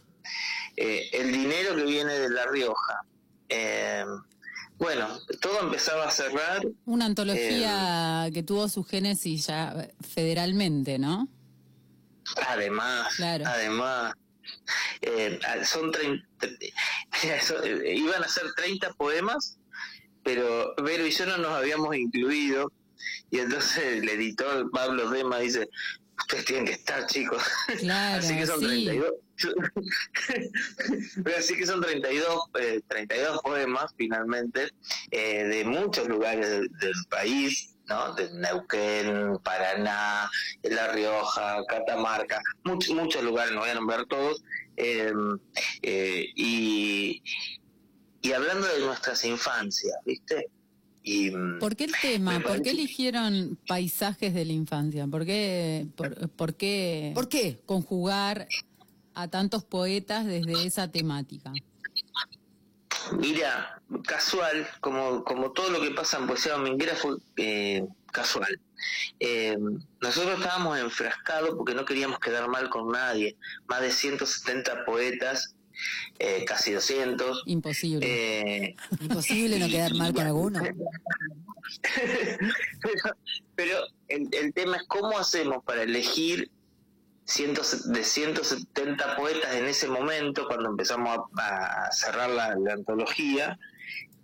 Eh, 0.78 1.10
el 1.14 1.32
dinero 1.32 1.76
que 1.76 1.84
viene 1.84 2.14
de 2.14 2.30
La 2.32 2.48
Rioja. 2.48 3.02
Eh, 3.50 4.04
bueno, 4.80 5.08
todo 5.42 5.60
empezaba 5.62 6.06
a 6.08 6.12
cerrar 6.12 6.64
Una 6.86 7.06
antología 7.06 8.28
que 8.34 8.42
tuvo 8.42 8.68
su 8.68 8.84
génesis 8.84 9.46
ya 9.46 9.88
federalmente, 10.16 10.98
¿no? 10.98 11.28
Además, 12.48 13.16
Claro. 13.16 13.46
además, 13.48 14.14
eh, 15.02 15.40
son 15.66 15.92
30, 15.92 16.26
eso, 17.24 17.64
eh, 17.64 17.96
iban 17.96 18.24
a 18.24 18.28
ser 18.28 18.54
30 18.56 18.94
poemas, 18.94 19.58
pero 20.24 20.74
Vero 20.84 21.06
y 21.06 21.12
yo 21.12 21.26
no 21.26 21.38
nos 21.38 21.52
habíamos 21.52 21.96
incluido, 21.96 22.72
y 23.32 23.40
entonces 23.40 23.84
el 23.84 24.10
editor 24.10 24.70
Pablo 24.72 25.10
Dema 25.10 25.40
dice, 25.40 25.68
ustedes 26.20 26.46
tienen 26.46 26.66
que 26.66 26.74
estar 26.74 27.06
chicos, 27.08 27.42
Claro, 27.80 28.20
así 28.24 28.36
que 28.36 28.46
son 28.48 28.60
sí. 28.60 28.66
32. 28.86 29.14
Pero 31.24 31.38
así 31.38 31.56
que 31.58 31.66
son 31.66 31.82
32, 31.82 32.44
eh, 32.60 32.82
32 32.88 33.42
poemas 33.42 33.92
finalmente 33.98 34.70
eh, 35.10 35.44
de 35.46 35.66
muchos 35.66 36.08
lugares 36.08 36.48
del, 36.48 36.68
del 36.80 36.94
país, 37.10 37.76
¿no? 37.92 38.14
De 38.14 38.32
Neuquén, 38.32 39.38
Paraná, 39.44 40.30
La 40.64 40.88
Rioja, 40.94 41.64
Catamarca, 41.68 42.42
muchos 42.64 42.96
muchos 42.96 43.24
lugares, 43.24 43.54
no 43.54 43.62
voy 43.62 43.70
a 43.70 43.76
nombrar 43.76 44.06
todos. 44.06 44.42
eh, 44.78 45.14
eh, 45.82 46.26
y, 46.36 47.22
y 48.22 48.32
hablando 48.32 48.66
de 48.68 48.80
nuestras 48.80 49.24
infancias, 49.26 49.96
¿viste? 50.06 50.48
Y, 51.04 51.32
mm, 51.32 51.60
¿Por 51.60 51.76
qué 51.76 51.86
el 51.86 51.94
tema? 52.02 52.40
¿Por 52.40 52.62
qué 52.62 52.70
eligieron 52.72 53.58
paisajes 53.68 54.34
de 54.34 54.46
la 54.46 54.54
infancia? 54.54 55.08
¿Por 55.08 55.26
qué, 55.26 55.88
por, 55.96 56.30
por 56.30 56.56
qué, 56.56 57.12
¿Por 57.14 57.28
qué? 57.28 57.60
conjugar 57.66 58.48
a 59.14 59.28
tantos 59.28 59.64
poetas 59.66 60.26
desde 60.26 60.66
esa 60.66 60.90
temática? 60.92 61.52
Mira, 63.20 63.81
casual, 64.08 64.68
como, 64.80 65.24
como 65.24 65.52
todo 65.52 65.70
lo 65.70 65.82
que 65.82 65.92
pasa 65.92 66.18
en 66.18 66.28
Poesía 66.28 66.54
Dominguera 66.54 66.96
fue 66.96 67.18
eh, 67.38 67.84
casual. 68.12 68.60
Eh, 69.20 69.58
nosotros 70.02 70.40
estábamos 70.40 70.80
enfrascados 70.80 71.52
porque 71.56 71.74
no 71.76 71.86
queríamos 71.86 72.20
quedar 72.20 72.48
mal 72.48 72.70
con 72.70 72.92
nadie. 72.92 73.36
Más 73.68 73.82
de 73.82 73.92
170 73.92 74.86
poetas, 74.86 75.56
eh, 76.20 76.44
casi 76.46 76.72
200. 76.74 77.44
Imposible. 77.46 78.06
Eh, 78.08 78.76
Imposible 79.02 79.60
no 79.60 79.68
quedar 79.68 79.94
mal 79.96 80.14
con 80.14 80.26
alguno. 80.26 80.62
pero 82.82 83.16
pero 83.56 83.78
el, 84.08 84.28
el 84.34 84.54
tema 84.54 84.78
es 84.78 84.84
cómo 84.88 85.18
hacemos 85.18 85.64
para 85.64 85.84
elegir 85.84 86.50
ciento- 87.26 87.62
de 87.86 88.04
170 88.04 89.16
poetas 89.16 89.54
en 89.56 89.66
ese 89.66 89.88
momento, 89.88 90.48
cuando 90.48 90.70
empezamos 90.70 91.20
a, 91.38 91.86
a 91.88 91.92
cerrar 91.92 92.30
la, 92.30 92.56
la 92.56 92.74
antología, 92.74 93.58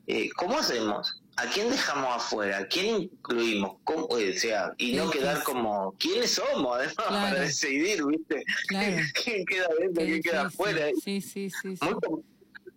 eh, 0.08 0.30
¿cómo 0.36 0.58
hacemos? 0.58 1.22
¿A 1.36 1.46
quién 1.46 1.70
dejamos 1.70 2.16
afuera? 2.16 2.58
¿A 2.60 2.68
quién 2.68 3.02
incluimos? 3.04 3.78
¿Cómo? 3.84 4.06
O 4.08 4.18
sea, 4.38 4.74
y 4.78 4.94
no 4.96 5.10
quedar 5.12 5.44
como, 5.44 5.94
¿quiénes 6.00 6.32
somos? 6.34 6.76
Además, 6.78 6.96
Claro. 6.96 7.12
para 7.12 7.40
decidir, 7.42 8.04
¿viste? 8.06 8.44
Claro. 8.68 8.96
¿Quién 9.24 9.46
queda 9.46 9.68
dentro? 9.80 10.04
¿Quién 10.04 10.22
queda 10.24 10.42
afuera? 10.48 10.88
Sí, 11.04 11.22
sí, 11.22 11.50
sí. 11.50 11.76
sí. 11.78 11.86
muy 11.86 11.94
com- 11.96 12.24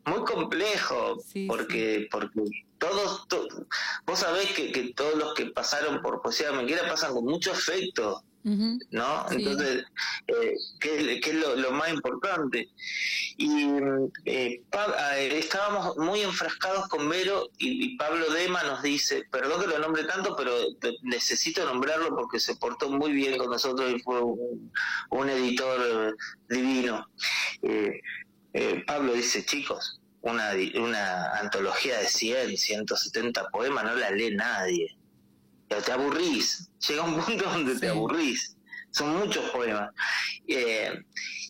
muy 0.06 0.25
complejo 0.25 1.16
Sí, 1.26 1.46
porque 1.46 2.08
porque 2.10 2.40
todos 2.78 3.28
to- 3.28 3.46
vos 4.06 4.18
sabés 4.18 4.50
que, 4.52 4.72
que 4.72 4.92
todos 4.94 5.14
los 5.14 5.34
que 5.34 5.46
pasaron 5.46 6.00
por 6.02 6.20
poesía 6.22 6.50
manguera 6.52 6.88
pasan 6.88 7.12
con 7.14 7.25
mucho 7.26 7.52
afecto 7.52 8.22
No 8.90 9.26
Sí. 9.28 9.37
entonces 9.37 9.85
eh, 10.28 10.54
¿qué, 10.80 11.20
es- 11.23 11.35
lo, 11.35 11.56
lo 11.56 11.70
más 11.73 11.92
importante 11.92 12.70
y 13.37 13.66
eh, 14.25 14.62
ah, 14.73 15.18
eh, 15.18 15.38
estábamos 15.38 15.97
muy 15.99 16.23
enfrascados 16.23 16.88
con 16.88 17.09
Vero 17.09 17.50
y, 17.59 17.85
y 17.85 17.97
Pablo 17.97 18.30
Dema 18.32 18.62
nos 18.64 18.82
dice 18.82 19.25
perdón 19.30 19.61
que 19.61 19.66
lo 19.66 19.78
nombre 19.78 20.04
tanto 20.04 20.35
pero 20.37 20.52
necesito 21.02 21.64
nombrarlo 21.66 22.09
porque 22.16 22.40
se 22.40 22.56
portó 22.56 22.88
muy 22.90 23.12
bien 23.12 23.37
con 23.38 23.50
nosotros 23.50 23.92
y 23.94 23.99
fue 24.00 24.20
un, 24.23 24.73
un 25.11 25.28
editor 25.30 25.80
eh, 26.09 26.12
divino 26.49 27.06
eh, 27.62 28.00
eh, 28.52 28.82
Pablo 28.85 29.12
dice, 29.12 29.44
chicos, 29.44 30.00
una, 30.23 30.50
una 30.75 31.38
antología 31.38 31.99
de 32.00 32.09
100, 32.09 32.56
170 32.56 33.49
poemas 33.50 33.85
no 33.85 33.94
la 33.94 34.11
lee 34.11 34.35
nadie. 34.35 34.97
Pero 35.70 35.82
te 35.82 35.92
aburrís, 35.92 36.68
llega 36.88 37.04
un 37.04 37.20
punto 37.20 37.44
donde 37.50 37.74
Sí. 37.74 37.80
te 37.80 37.88
aburrís. 37.88 38.56
Son 38.90 39.16
muchos 39.16 39.48
poemas. 39.50 39.90
Eh, 40.48 40.92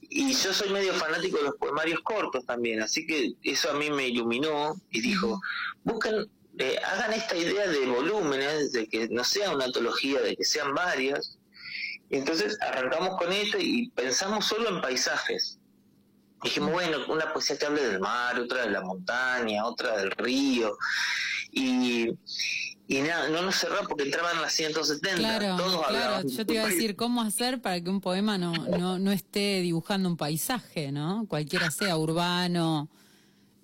y 0.03 0.35
yo 0.35 0.53
soy 0.53 0.69
medio 0.69 0.93
fanático 0.95 1.39
de 1.39 1.45
los 1.45 1.55
poemarios 1.57 2.01
cortos 2.01 2.45
también, 2.45 2.83
así 2.83 3.07
que 3.07 3.33
eso 3.43 3.71
a 3.71 3.75
mí 3.75 3.89
me 3.91 4.09
iluminó 4.09 4.75
y 4.91 5.01
dijo, 5.01 5.41
busquen, 5.85 6.29
eh, 6.59 6.77
hagan 6.85 7.15
esta 7.15 7.35
idea 7.35 7.67
de 7.67 7.87
volúmenes, 7.87 8.73
de 8.73 8.87
que 8.89 9.09
no 9.09 9.25
sea 9.25 9.53
una 9.55 9.65
antología, 9.65 10.21
de 10.21 10.37
que 10.37 10.45
sean 10.45 10.75
varias. 10.75 11.39
Y 12.11 12.17
entonces 12.17 12.59
arrancamos 12.61 13.17
con 13.19 13.33
esto 13.33 13.57
y 13.59 13.89
pensamos 13.95 14.45
solo 14.45 14.69
en 14.69 14.83
paisajes. 14.83 15.59
Dijimos, 16.43 16.73
bueno, 16.73 16.99
una 17.09 17.33
poesía 17.33 17.57
que 17.57 17.67
hable 17.67 17.83
del 17.85 18.01
mar, 18.01 18.39
otra 18.39 18.63
de 18.63 18.71
la 18.71 18.83
montaña, 18.83 19.65
otra 19.65 19.97
del 19.97 20.11
río. 20.11 20.77
Y, 21.53 22.11
y 22.93 23.03
nada, 23.03 23.29
no 23.29 23.43
nos 23.43 23.57
cerramos 23.57 23.87
porque 23.89 24.03
entraban 24.05 24.41
las 24.43 24.53
170. 24.53 25.17
Claro, 25.17 25.57
todos 25.57 25.87
claro. 25.87 26.29
Yo 26.29 26.45
te 26.45 26.55
iba 26.55 26.65
a 26.65 26.67
decir 26.67 26.97
cómo 26.97 27.23
hacer 27.23 27.61
para 27.63 27.81
que 27.81 27.89
un 27.89 28.01
poema 28.01 28.37
no, 28.37 28.53
no, 28.67 28.99
no 28.99 29.13
esté 29.13 29.61
dibujando 29.61 30.09
un 30.09 30.17
paisaje, 30.17 30.91
¿no? 30.91 31.25
Cualquiera 31.29 31.71
sea 31.71 31.97
urbano, 31.97 32.89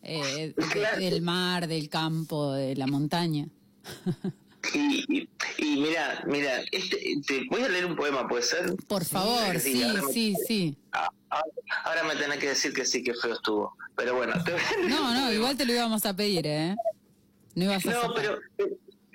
eh, 0.02 0.54
Claro. 0.70 0.98
del 1.00 1.22
mar, 1.22 1.66
del 1.66 1.88
campo, 1.88 2.52
de 2.52 2.76
la 2.76 2.86
montaña. 2.86 3.48
Y, 4.74 5.04
y, 5.08 5.28
y 5.58 5.80
mira, 5.80 6.22
mira, 6.26 6.60
este, 6.70 6.96
te 7.26 7.46
voy 7.50 7.62
a 7.62 7.68
leer 7.68 7.86
un 7.86 7.96
poema, 7.96 8.26
¿puede 8.28 8.42
ser? 8.44 8.74
Por 8.88 9.04
favor, 9.04 9.58
sí, 9.58 9.82
ahora 9.82 10.02
me- 10.02 10.12
sí, 10.12 10.34
sí. 10.46 10.76
ah, 10.92 11.08
ah, 11.30 11.40
Ahora 11.84 12.04
me 12.04 12.14
tenés 12.14 12.38
que 12.38 12.48
decir 12.48 12.72
que 12.72 12.84
sí, 12.84 13.02
que 13.02 13.12
feo 13.14 13.34
estuvo. 13.34 13.76
Pero 13.96 14.14
bueno, 14.14 14.34
te 14.44 14.52
voy 14.52 14.60
a 14.60 14.76
leer 14.78 14.90
No, 14.90 15.14
no, 15.14 15.32
igual 15.32 15.56
te 15.56 15.64
lo 15.64 15.72
íbamos 15.72 16.04
a 16.06 16.14
pedir, 16.14 16.46
¿eh? 16.46 16.76
No 17.54 17.64
ibas 17.64 17.84
a 17.86 17.90
No, 17.90 18.14
pero 18.14 18.38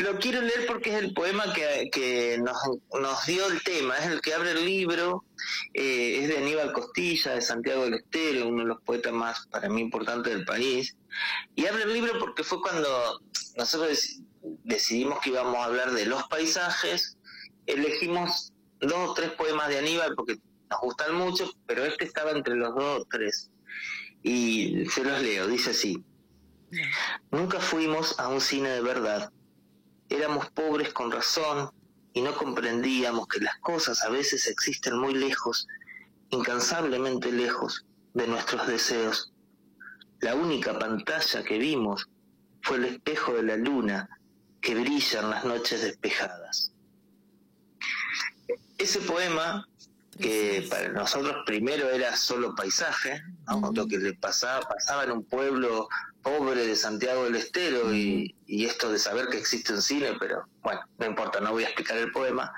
lo 0.02 0.20
quiero 0.20 0.42
leer 0.42 0.66
porque 0.68 0.96
es 0.96 1.02
el 1.04 1.14
poema 1.14 1.54
que, 1.54 1.90
que 1.92 2.38
nos, 2.44 2.58
nos 3.00 3.26
dio 3.26 3.48
el 3.48 3.62
tema, 3.64 3.98
es 3.98 4.08
el 4.08 4.22
que 4.22 4.34
abre 4.34 4.52
el 4.52 4.66
libro, 4.66 5.26
eh, 5.74 6.20
es 6.22 6.28
de 6.30 6.38
Aníbal 6.38 6.74
Costilla, 6.74 7.34
de 7.34 7.42
Santiago 7.42 7.84
del 7.86 7.96
Estero, 7.96 8.48
uno 8.48 8.64
de 8.64 8.70
los 8.70 8.82
poetas 8.82 9.14
más 9.14 9.48
para 9.48 9.70
mí 9.70 9.82
importantes 9.82 10.34
del 10.34 10.46
país. 10.46 10.96
Y 11.56 11.66
abre 11.66 11.84
el 11.84 11.94
libro 11.94 12.20
porque 12.20 12.44
fue 12.44 12.62
cuando 12.62 13.22
nosotros 13.58 13.90
dec- 13.92 14.26
decidimos 14.64 15.20
que 15.22 15.30
íbamos 15.30 15.56
a 15.58 15.66
hablar 15.66 15.92
de 15.92 16.06
los 16.06 16.24
paisajes, 16.28 17.18
elegimos 17.66 18.54
dos 18.80 19.10
o 19.10 19.14
tres 19.14 19.32
poemas 19.32 19.70
de 19.70 19.80
Aníbal 19.80 20.16
porque 20.16 20.38
nos 20.70 20.80
gustan 20.82 21.16
mucho, 21.16 21.52
pero 21.66 21.84
este 21.86 22.06
estaba 22.06 22.32
entre 22.32 22.56
los 22.56 22.74
dos 22.76 23.02
o 23.02 23.08
tres. 23.10 23.50
Y 24.24 24.86
se 24.90 25.04
los 25.04 25.22
leo, 25.22 25.48
dice 25.48 25.72
así. 25.72 26.04
Nunca 27.32 27.60
fuimos 27.60 28.18
a 28.20 28.30
un 28.30 28.40
cine 28.40 28.70
de 28.70 28.82
verdad. 28.82 29.32
Éramos 30.12 30.50
pobres 30.50 30.92
con 30.92 31.10
razón 31.10 31.72
y 32.12 32.22
no 32.22 32.36
comprendíamos 32.36 33.28
que 33.30 33.40
las 33.40 33.58
cosas 33.60 34.04
a 34.04 34.10
veces 34.10 34.46
existen 34.48 34.98
muy 34.98 35.14
lejos, 35.14 35.70
incansablemente 36.32 37.32
lejos 37.32 37.86
de 38.14 38.28
nuestros 38.28 38.68
deseos. 38.68 39.32
La 40.20 40.36
única 40.36 40.78
pantalla 40.78 41.44
que 41.44 41.58
vimos 41.58 42.10
fue 42.62 42.76
el 42.76 42.86
espejo 42.86 43.36
de 43.36 43.44
la 43.44 43.56
luna 43.56 44.10
que 44.60 44.76
brilla 44.76 45.22
en 45.22 45.30
las 45.30 45.46
noches 45.46 45.82
despejadas. 45.82 46.74
ese 48.78 49.00
poema, 49.00 49.66
que 50.20 50.68
para 50.70 50.90
nosotros 50.90 51.38
primero 51.46 51.90
era 51.90 52.18
solo 52.18 52.54
paisaje, 52.54 53.24
¿no? 53.48 53.72
lo 53.74 53.88
que 53.88 53.98
le 53.98 54.14
pasaba, 54.16 54.68
pasaba 54.68 55.06
en 55.06 55.12
un 55.12 55.24
pueblo 55.24 55.88
pobre 56.22 56.66
de 56.66 56.76
Santiago 56.76 57.26
del 57.26 57.36
Estero 57.36 57.94
y, 57.94 58.36
y 58.48 58.66
esto 58.66 58.92
de 58.92 59.00
saber 59.00 59.28
que 59.28 59.38
existe 59.38 59.74
un 59.74 59.82
cine, 59.82 60.14
pero 60.20 60.46
bueno, 60.62 60.82
no 60.98 61.06
importa, 61.06 61.40
no 61.40 61.52
voy 61.52 61.64
a 61.64 61.68
explicar 61.68 61.98
el 61.98 62.12
poema, 62.12 62.54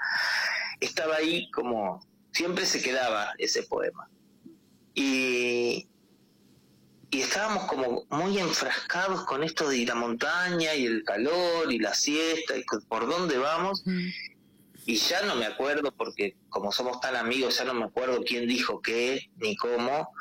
estaba 0.80 1.16
ahí 1.16 1.50
como, 1.52 2.06
siempre 2.32 2.66
se 2.66 2.82
quedaba 2.82 3.34
ese 3.38 3.64
poema. 3.64 4.10
Y, 4.96 5.88
y 7.10 7.22
estábamos 7.22 7.66
como 7.66 8.06
muy 8.10 8.40
enfrascados 8.40 9.24
con 9.26 9.44
esto 9.44 9.70
de 9.70 9.78
ir 9.78 9.92
a 9.92 9.96
montaña 9.96 10.74
y 10.76 10.86
el 10.86 11.04
calor 11.04 11.72
y 11.72 11.80
la 11.80 11.94
siesta 11.94 12.58
y 12.58 12.64
por 12.88 13.08
dónde 13.08 13.38
vamos. 13.38 13.84
Y 14.86 14.96
ya 14.96 15.22
no 15.22 15.36
me 15.36 15.46
acuerdo, 15.46 15.92
porque 15.96 16.36
como 16.50 16.72
somos 16.72 17.00
tan 17.00 17.16
amigos, 17.16 17.58
ya 17.58 17.66
no 17.66 17.74
me 17.74 17.86
acuerdo 17.86 18.24
quién 18.26 18.48
dijo 18.48 18.82
qué 18.82 19.30
ni 19.38 19.56
cómo. 19.56 20.12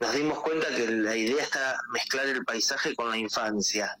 Nos 0.00 0.12
dimos 0.14 0.40
cuenta 0.40 0.68
que 0.74 0.90
la 0.90 1.16
idea 1.16 1.42
está 1.42 1.78
mezclar 1.90 2.26
el 2.26 2.44
paisaje 2.44 2.94
con 2.94 3.10
la 3.10 3.16
infancia, 3.16 3.96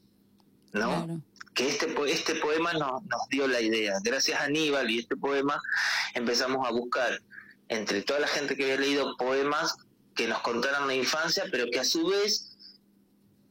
¿no? 0.72 1.04
Claro. 1.06 1.20
Que 1.54 1.68
este, 1.68 1.94
este 2.08 2.34
poema 2.34 2.74
no- 2.74 3.02
nos 3.08 3.28
dio 3.30 3.46
la 3.48 3.60
idea. 3.62 3.94
Gracias 4.04 4.38
a 4.38 4.44
Aníbal 4.44 4.90
y 4.90 4.98
este 4.98 5.16
poema 5.16 5.60
empezamos 6.14 6.66
a 6.68 6.70
buscar 6.70 7.22
entre 7.68 8.02
toda 8.02 8.20
la 8.20 8.28
gente 8.28 8.56
que 8.56 8.64
había 8.64 8.76
leído 8.78 9.16
poemas 9.16 9.74
que 10.14 10.28
nos 10.28 10.40
contaran 10.40 10.86
la 10.86 10.94
infancia, 10.94 11.44
pero 11.50 11.66
que 11.72 11.80
a 11.80 11.84
su 11.84 12.06
vez 12.06 12.52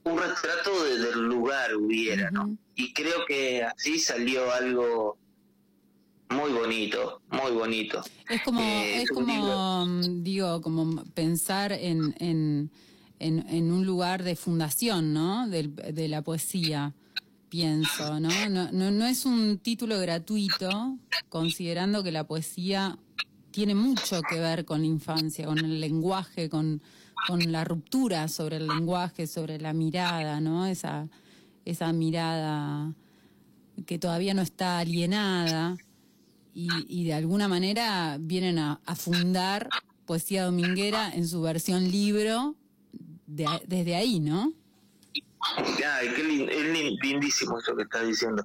un 0.04 0.20
retrato 0.20 0.84
de- 0.84 1.00
del 1.00 1.20
lugar 1.24 1.76
hubiera, 1.76 2.30
¿no? 2.30 2.56
Y 2.76 2.94
creo 2.94 3.26
que 3.26 3.64
así 3.64 3.98
salió 4.00 4.52
algo 4.54 5.18
muy 6.30 6.52
bonito, 6.52 7.22
muy 7.32 7.52
bonito. 7.52 8.02
Es 8.30 8.42
como, 8.42 8.60
Eh, 8.62 9.02
es 9.04 9.10
como, 9.10 9.86
mm, 9.86 10.24
digo, 10.24 10.62
como 10.62 11.04
pensar 11.14 11.72
en, 11.72 12.16
en, 12.20 12.72
en, 13.20 13.46
en 13.50 13.72
un 13.72 13.86
lugar 13.86 14.24
de 14.24 14.36
fundación, 14.36 15.14
¿no? 15.14 15.48
Del- 15.48 15.76
de 15.76 16.08
la 16.08 16.22
poesía, 16.22 16.94
pienso, 17.50 18.20
¿no? 18.20 18.30
No, 18.50 18.72
no, 18.72 18.92
no 18.92 19.06
es 19.06 19.26
un 19.26 19.60
título 19.60 20.00
gratuito, 20.00 20.98
considerando 21.30 22.04
que 22.04 22.12
la 22.12 22.26
poesía 22.26 22.98
tiene 23.52 23.76
mucho 23.76 24.22
que 24.24 24.40
ver 24.40 24.66
con 24.66 24.82
la 24.82 24.88
infancia, 24.88 25.46
con 25.46 25.64
el 25.64 25.80
lenguaje, 25.80 26.50
con, 26.50 26.82
con 27.28 27.52
la 27.52 27.64
ruptura 27.64 28.28
sobre 28.28 28.58
el 28.58 28.68
lenguaje, 28.68 29.28
sobre 29.28 29.60
la 29.60 29.72
mirada, 29.74 30.42
¿no? 30.42 30.66
Esa, 30.66 31.08
esa 31.64 31.94
mirada 31.94 32.94
que 33.86 33.98
todavía 34.00 34.34
no 34.34 34.42
está 34.42 34.80
alienada 34.80 35.78
y, 36.56 36.70
y 36.88 37.04
de 37.06 37.14
alguna 37.14 37.48
manera 37.48 38.18
vienen 38.20 38.58
a, 38.58 38.80
a 38.86 38.96
fundar 38.96 39.70
Poesía 40.08 40.46
Dominguera 40.46 41.12
en 41.14 41.28
su 41.28 41.42
versión 41.42 41.92
libro 41.92 42.56
de 43.28 43.46
desde 43.68 43.96
ahí, 43.96 44.20
¿no? 44.20 44.52
Lin- 46.18 46.50
es 46.50 46.66
lin- 46.66 46.98
lindísimo 47.02 47.60
eso 47.60 47.76
que 47.76 47.84
estás 47.84 48.08
diciendo. 48.08 48.44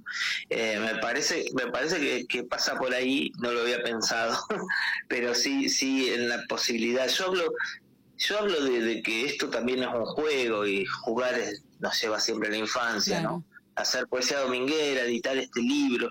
Eh, 0.50 0.78
me 0.80 1.00
parece, 1.00 1.46
me 1.54 1.70
parece 1.70 1.98
que, 1.98 2.26
que 2.26 2.44
pasa 2.44 2.76
por 2.76 2.92
ahí, 2.92 3.32
no 3.38 3.52
lo 3.52 3.62
había 3.62 3.82
pensado, 3.82 4.36
pero 5.08 5.34
sí, 5.34 5.68
sí 5.68 6.10
en 6.10 6.28
la 6.28 6.42
posibilidad. 6.48 7.08
Yo 7.08 7.26
hablo, 7.26 7.52
yo 8.18 8.38
hablo 8.38 8.64
de, 8.64 8.80
de 8.82 9.02
que 9.02 9.24
esto 9.26 9.48
también 9.48 9.82
es 9.82 9.88
un 9.88 10.04
juego 10.04 10.66
y 10.66 10.84
jugar 10.84 11.38
es- 11.38 11.62
nos 11.78 11.98
lleva 12.00 12.20
siempre 12.20 12.48
a 12.48 12.52
la 12.52 12.58
infancia, 12.58 13.20
Claro. 13.20 13.36
¿no? 13.36 13.44
Hacer 13.76 14.06
poesía 14.08 14.40
dominguera, 14.40 15.02
editar 15.02 15.36
este 15.38 15.62
libro, 15.62 16.10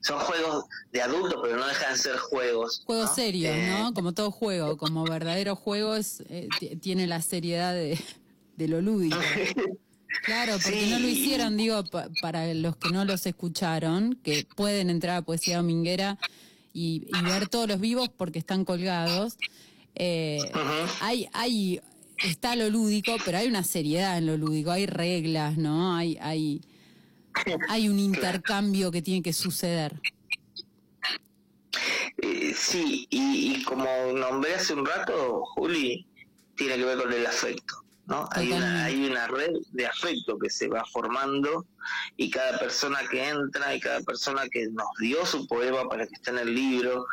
son 0.00 0.18
juegos 0.20 0.64
de 0.92 1.02
adultos, 1.02 1.38
pero 1.42 1.56
no 1.56 1.66
dejan 1.66 1.92
de 1.94 1.98
ser 1.98 2.16
juegos. 2.18 2.82
Juegos 2.86 3.10
¿no? 3.10 3.14
serios, 3.14 3.54
Eh, 3.56 3.66
¿no? 3.68 3.92
Como 3.94 4.12
todo 4.12 4.30
juego, 4.40 4.76
como 4.76 5.04
verdadero 5.04 5.56
juego 5.56 5.96
es, 5.96 6.22
eh, 6.28 6.48
ti- 6.58 6.76
tiene 6.76 7.06
la 7.06 7.20
seriedad 7.22 7.74
de, 7.74 7.98
de 8.56 8.68
lo 8.68 8.80
lúdico. 8.80 9.16
Claro, 10.24 10.52
porque 10.62 10.84
Sí. 10.84 10.90
no 10.90 10.98
lo 10.98 11.08
hicieron, 11.08 11.56
digo, 11.56 11.82
pa- 11.84 12.08
para 12.20 12.52
los 12.54 12.76
que 12.76 12.90
no 12.90 13.04
los 13.04 13.26
escucharon, 13.26 14.18
que 14.22 14.46
pueden 14.56 14.90
entrar 14.90 15.16
a 15.18 15.22
Poesía 15.22 15.58
Dominguera 15.58 16.18
y, 16.72 17.06
y 17.08 17.22
ver 17.22 17.48
todos 17.48 17.68
los 17.68 17.80
vivos 17.80 18.08
porque 18.16 18.38
están 18.38 18.64
colgados. 18.64 19.36
Eh, 19.94 20.38
hay, 21.00 21.28
hay, 21.32 21.80
está 22.22 22.54
lo 22.56 22.68
lúdico, 22.70 23.16
pero 23.24 23.38
hay 23.38 23.46
una 23.48 23.62
seriedad 23.64 24.18
en 24.18 24.26
lo 24.26 24.36
lúdico, 24.36 24.70
hay 24.70 24.86
reglas, 24.86 25.56
¿no? 25.56 25.94
Hay, 25.96 26.18
hay, 26.20 26.60
hay 27.68 27.88
un 27.88 27.98
intercambio 27.98 28.90
que 28.90 29.02
tiene 29.02 29.22
que 29.22 29.32
suceder. 29.32 30.00
Eh, 32.18 32.54
sí, 32.54 33.06
y, 33.10 33.56
y 33.56 33.62
como 33.64 33.86
nombré 34.14 34.54
hace 34.54 34.72
un 34.72 34.86
rato, 34.86 35.44
Juli, 35.54 36.06
tiene 36.56 36.76
que 36.76 36.84
ver 36.84 36.98
con 36.98 37.12
el 37.12 37.26
afecto, 37.26 37.74
¿no? 38.06 38.28
Hay 38.32 38.52
una, 38.52 38.84
hay 38.86 39.04
una 39.06 39.26
red 39.26 39.52
de 39.72 39.86
afecto 39.86 40.38
que 40.38 40.48
se 40.48 40.68
va 40.68 40.84
formando 40.86 41.66
y 42.16 42.30
cada 42.30 42.58
persona 42.58 43.00
que 43.10 43.28
entra 43.28 43.74
y 43.74 43.80
cada 43.80 44.00
persona 44.00 44.48
que 44.50 44.66
nos 44.68 44.88
dio 44.98 45.26
su 45.26 45.46
poema 45.46 45.88
para 45.88 46.06
que 46.06 46.14
esté 46.14 46.30
en 46.30 46.38
el 46.38 46.54
libro, 46.54 47.06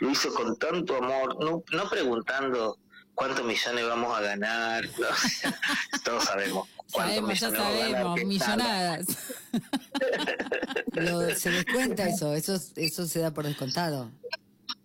lo 0.00 0.10
hizo 0.10 0.32
con 0.34 0.58
tanto 0.58 0.96
amor, 0.96 1.42
no, 1.42 1.62
no 1.72 1.88
preguntando 1.88 2.78
cuántos 3.14 3.44
millones 3.44 3.86
vamos 3.86 4.16
a 4.16 4.20
ganar, 4.20 4.84
¿no? 4.98 5.08
todos 6.04 6.24
sabemos 6.24 6.68
Sabemos, 6.90 7.40
ya 7.40 7.50
sabemos, 7.50 8.24
millonadas. 8.24 9.06
Lo- 10.92 11.34
se 11.34 11.50
descuenta 11.50 12.08
eso, 12.08 12.34
eso, 12.34 12.60
eso 12.76 13.06
se 13.06 13.20
da 13.20 13.32
por 13.32 13.46
descontado. 13.46 14.10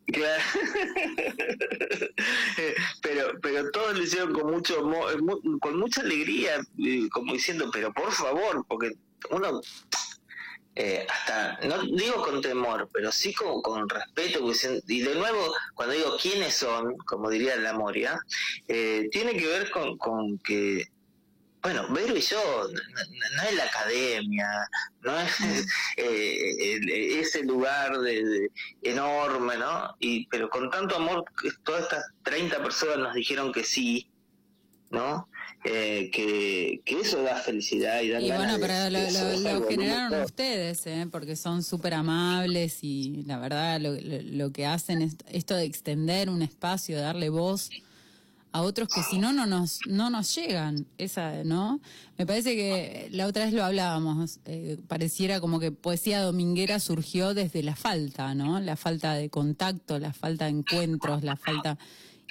Claro. 0.07 0.43
pero 3.01 3.39
pero 3.41 3.71
todos 3.71 3.97
lo 3.97 4.03
hicieron 4.03 4.33
con 4.33 4.51
mucho 4.51 4.79
eh, 5.11 5.17
con 5.59 5.79
mucha 5.79 6.01
alegría 6.01 6.57
eh, 6.77 7.09
como 7.11 7.33
diciendo 7.33 7.69
pero 7.73 7.91
por 7.91 8.11
favor 8.11 8.63
porque 8.67 8.91
uno 9.31 9.61
eh, 10.75 11.07
hasta 11.09 11.57
no 11.67 11.81
digo 11.83 12.21
con 12.23 12.39
temor 12.41 12.87
pero 12.93 13.11
sí 13.11 13.33
con, 13.33 13.61
con 13.63 13.89
respeto 13.89 14.39
y 14.87 14.99
de 15.01 15.15
nuevo 15.15 15.53
cuando 15.73 15.95
digo 15.95 16.17
quiénes 16.21 16.53
son 16.53 16.95
como 16.97 17.29
diría 17.31 17.55
la 17.55 17.73
Moria 17.73 18.19
eh, 18.67 19.07
tiene 19.11 19.35
que 19.35 19.47
ver 19.47 19.71
con, 19.71 19.97
con 19.97 20.37
que 20.39 20.85
bueno, 21.65 21.87
Vero 21.93 22.15
y 22.15 22.21
yo, 22.21 22.37
no, 23.35 23.41
es 23.43 23.55
la 23.55 23.63
academia, 23.63 24.47
no 25.01 25.19
es 25.19 25.31
eh, 25.97 26.73
el- 26.75 26.89
ese 27.19 27.43
lugar 27.43 27.97
de, 27.99 28.23
de- 28.23 28.51
enorme, 28.83 29.57
¿no? 29.57 29.95
Y, 29.99 30.27
pero 30.27 30.47
con 30.49 30.69
tanto 30.69 30.95
amor, 30.95 31.25
que 31.41 31.49
todas 31.63 31.83
estas 31.83 32.05
30 32.23 32.61
personas 32.61 32.97
nos 32.99 33.13
dijeron 33.15 33.51
que 33.51 33.63
sí, 33.63 34.07
¿no? 34.91 35.27
Eh, 35.67 36.11
que, 36.13 36.81
que 36.85 36.99
eso 37.01 37.23
da 37.23 37.37
felicidad 37.37 37.99
y 38.01 38.09
da 38.09 38.21
Y 38.21 38.27
bueno, 38.31 38.53
de- 38.53 38.59
pero 38.59 38.73
lo, 38.91 38.99
de 38.99 39.11
lo- 39.11 39.17
hacer 39.19 39.39
lo 39.39 39.49
algo 39.49 39.67
generaron 39.69 40.09
bonito. 40.11 40.25
ustedes, 40.27 40.85
¿eh? 40.85 41.07
porque 41.11 41.35
son 41.35 41.63
súper 41.63 41.95
amables 41.95 42.83
y 42.83 43.23
la 43.25 43.39
verdad 43.39 43.81
lo, 43.81 43.93
lo- 43.93 44.21
lo 44.21 44.51
que 44.51 44.67
hacen 44.67 45.01
es 45.01 45.15
esto 45.31 45.55
de 45.55 45.63
extender 45.65 46.29
un 46.29 46.43
espacio, 46.43 47.01
darle 47.01 47.29
voz 47.29 47.71
a 48.55 48.61
otros 48.61 48.87
que 48.87 49.01
si 49.03 49.17
no 49.17 49.33
no 49.33 49.45
nos 49.45 49.79
no 49.87 50.09
nos 50.09 50.33
llegan. 50.35 50.85
Esa 50.97 51.43
no 51.43 51.81
me 52.17 52.25
parece 52.25 52.55
que 52.55 53.09
la 53.11 53.27
otra 53.27 53.45
vez 53.45 53.53
lo 53.53 53.63
hablábamos 53.63 54.39
eh, 54.45 54.77
pareciera 54.87 55.41
como 55.41 55.59
que 55.59 55.71
poesía 55.71 56.21
dominguera 56.21 56.79
surgió 56.79 57.33
desde 57.33 57.61
la 57.63 57.75
falta 57.75 58.33
no 58.33 58.59
la 58.61 58.75
falta 58.77 59.13
de 59.13 59.29
contacto 59.29 59.99
la 59.99 60.13
falta 60.13 60.45
de 60.45 60.51
encuentros 60.51 61.23
la 61.23 61.35
falta 61.35 61.77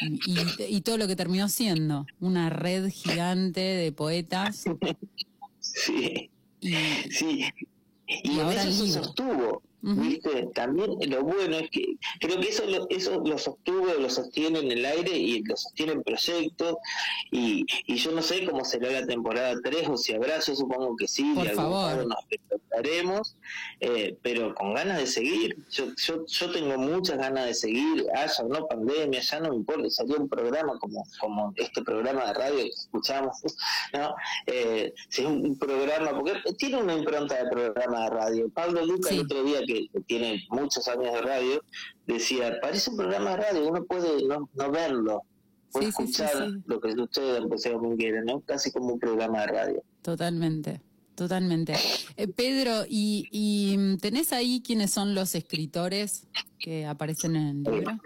y, 0.00 0.30
y- 0.30 0.76
y 0.76 0.80
todo 0.80 0.96
lo 0.98 1.06
que 1.06 1.14
terminó 1.16 1.48
siendo 1.48 2.06
una 2.20 2.48
red 2.50 2.88
gigante 2.90 3.60
de 3.60 3.92
poetas. 3.92 4.64
Sí, 5.60 6.30
y, 6.60 6.74
sí. 7.10 7.44
Y, 8.06 8.30
Y 8.32 8.40
ahora 8.40 8.62
eso 8.64 8.72
se 8.87 9.00
libro. 9.00 9.62
¿Viste? 9.84 10.48
También 10.54 10.96
lo 11.10 11.22
bueno 11.22 11.56
es 11.58 11.70
que 11.70 11.96
creo 12.20 12.40
que 12.40 12.48
eso 12.48 12.64
lo, 12.66 12.88
eso 12.88 13.22
lo 13.24 13.36
sostuvo, 13.38 13.86
lo 13.94 14.08
sostiene 14.08 14.60
en 14.60 14.72
el 14.72 14.84
aire 14.84 15.16
y 15.16 15.42
lo 15.42 15.56
sostiene 15.56 15.92
en 15.92 16.02
proyectos. 16.02 16.76
Y, 17.30 17.64
y 17.86 17.96
yo 17.96 18.12
no 18.12 18.22
sé 18.22 18.44
cómo 18.46 18.64
será 18.64 18.90
la 18.90 19.06
temporada 19.06 19.54
3 19.62 19.88
o 19.88 19.96
si 19.96 20.14
habrá, 20.14 20.40
yo 20.40 20.54
supongo 20.54 20.96
que 20.96 21.06
sí, 21.08 21.32
Por 21.34 21.44
de 21.44 21.50
algún 21.50 21.64
favor. 21.64 22.06
nos 22.06 22.18
prepararemos, 22.28 23.36
eh, 23.80 24.16
pero 24.22 24.54
con 24.54 24.74
ganas 24.74 24.98
de 24.98 25.06
seguir. 25.06 25.56
Yo, 25.70 25.86
yo, 25.96 26.24
yo 26.26 26.50
tengo 26.52 26.78
muchas 26.78 27.18
ganas 27.18 27.46
de 27.46 27.54
seguir, 27.54 28.06
haya 28.14 28.32
o 28.42 28.48
no 28.48 28.66
pandemia, 28.66 29.20
ya 29.20 29.40
no 29.40 29.50
me 29.50 29.56
importa, 29.56 29.88
salió 29.90 30.16
un 30.18 30.28
programa 30.28 30.78
como, 30.78 31.04
como 31.20 31.52
este 31.56 31.82
programa 31.82 32.26
de 32.26 32.34
radio 32.34 32.56
que 32.56 32.68
escuchamos, 32.68 33.36
¿no? 33.92 34.14
Eh, 34.46 34.92
si 35.08 35.22
es 35.22 35.26
un, 35.28 35.44
un 35.46 35.58
programa, 35.58 36.10
porque 36.12 36.32
tiene 36.58 36.76
una 36.78 36.94
impronta 36.94 37.42
de 37.42 37.50
programa 37.50 38.04
de 38.04 38.10
radio. 38.10 38.48
Pablo 38.50 38.84
Luca 38.86 39.08
Sí. 39.08 39.16
el 39.16 39.20
otro 39.22 39.42
día, 39.44 39.60
que, 39.66 39.73
que 39.92 40.00
tiene 40.06 40.44
muchos 40.50 40.87
años 40.88 41.12
de 41.12 41.20
radio, 41.22 41.62
decía, 42.06 42.58
parece 42.60 42.90
un 42.90 42.96
programa 42.96 43.30
de 43.30 43.37
radio, 43.37 43.68
uno 43.68 43.84
puede 43.84 44.24
no, 44.26 44.48
no 44.54 44.70
verlo, 44.70 45.22
puede 45.72 45.87
Sí, 45.87 45.92
sí, 45.92 46.06
sí, 46.12 46.22
escuchar 46.22 46.48
sí. 46.50 46.62
lo 46.66 46.80
que 46.80 46.92
sucede 46.92 47.38
en 47.38 47.48
Poseo 47.48 47.80
Minguera, 47.80 48.22
¿no? 48.24 48.40
Casi 48.40 48.70
como 48.72 48.94
un 48.94 48.98
programa 48.98 49.40
de 49.42 49.46
radio. 49.46 49.82
totalmente 50.02 50.80
Totalmente. 51.14 51.74
Eh, 52.16 52.26
Pedro, 52.28 52.84
¿y, 52.88 53.28
¿y 53.30 53.76
mm, 53.78 53.98
tenés 53.98 54.32
ahí 54.32 54.62
quiénes 54.64 54.90
son 54.90 55.14
los 55.14 55.34
escritores 55.34 56.26
que 56.58 56.87
aparecen 56.87 57.37
en 57.37 57.46
el 57.48 57.62
libro? 57.62 57.98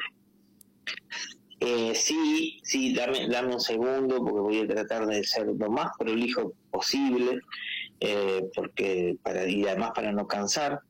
Eh, 1.61 1.93
sí, 1.95 2.61
sí, 2.63 2.95
dame, 2.95 3.29
dame 3.29 3.55
un 3.55 3.61
segundo 3.61 4.19
porque 4.19 4.41
voy 4.41 4.59
a 4.61 4.67
tratar 4.69 5.07
de 5.07 5.25
ser 5.25 5.47
lo 5.47 5.71
más 5.71 5.91
prolijo 5.99 6.53
posible, 6.71 7.41
eh, 8.01 8.49
porque 8.55 9.17
para 9.23 9.49
y 9.49 9.67
además 9.67 9.93
para 9.95 10.13
no 10.13 10.27
cansar. 10.27 10.81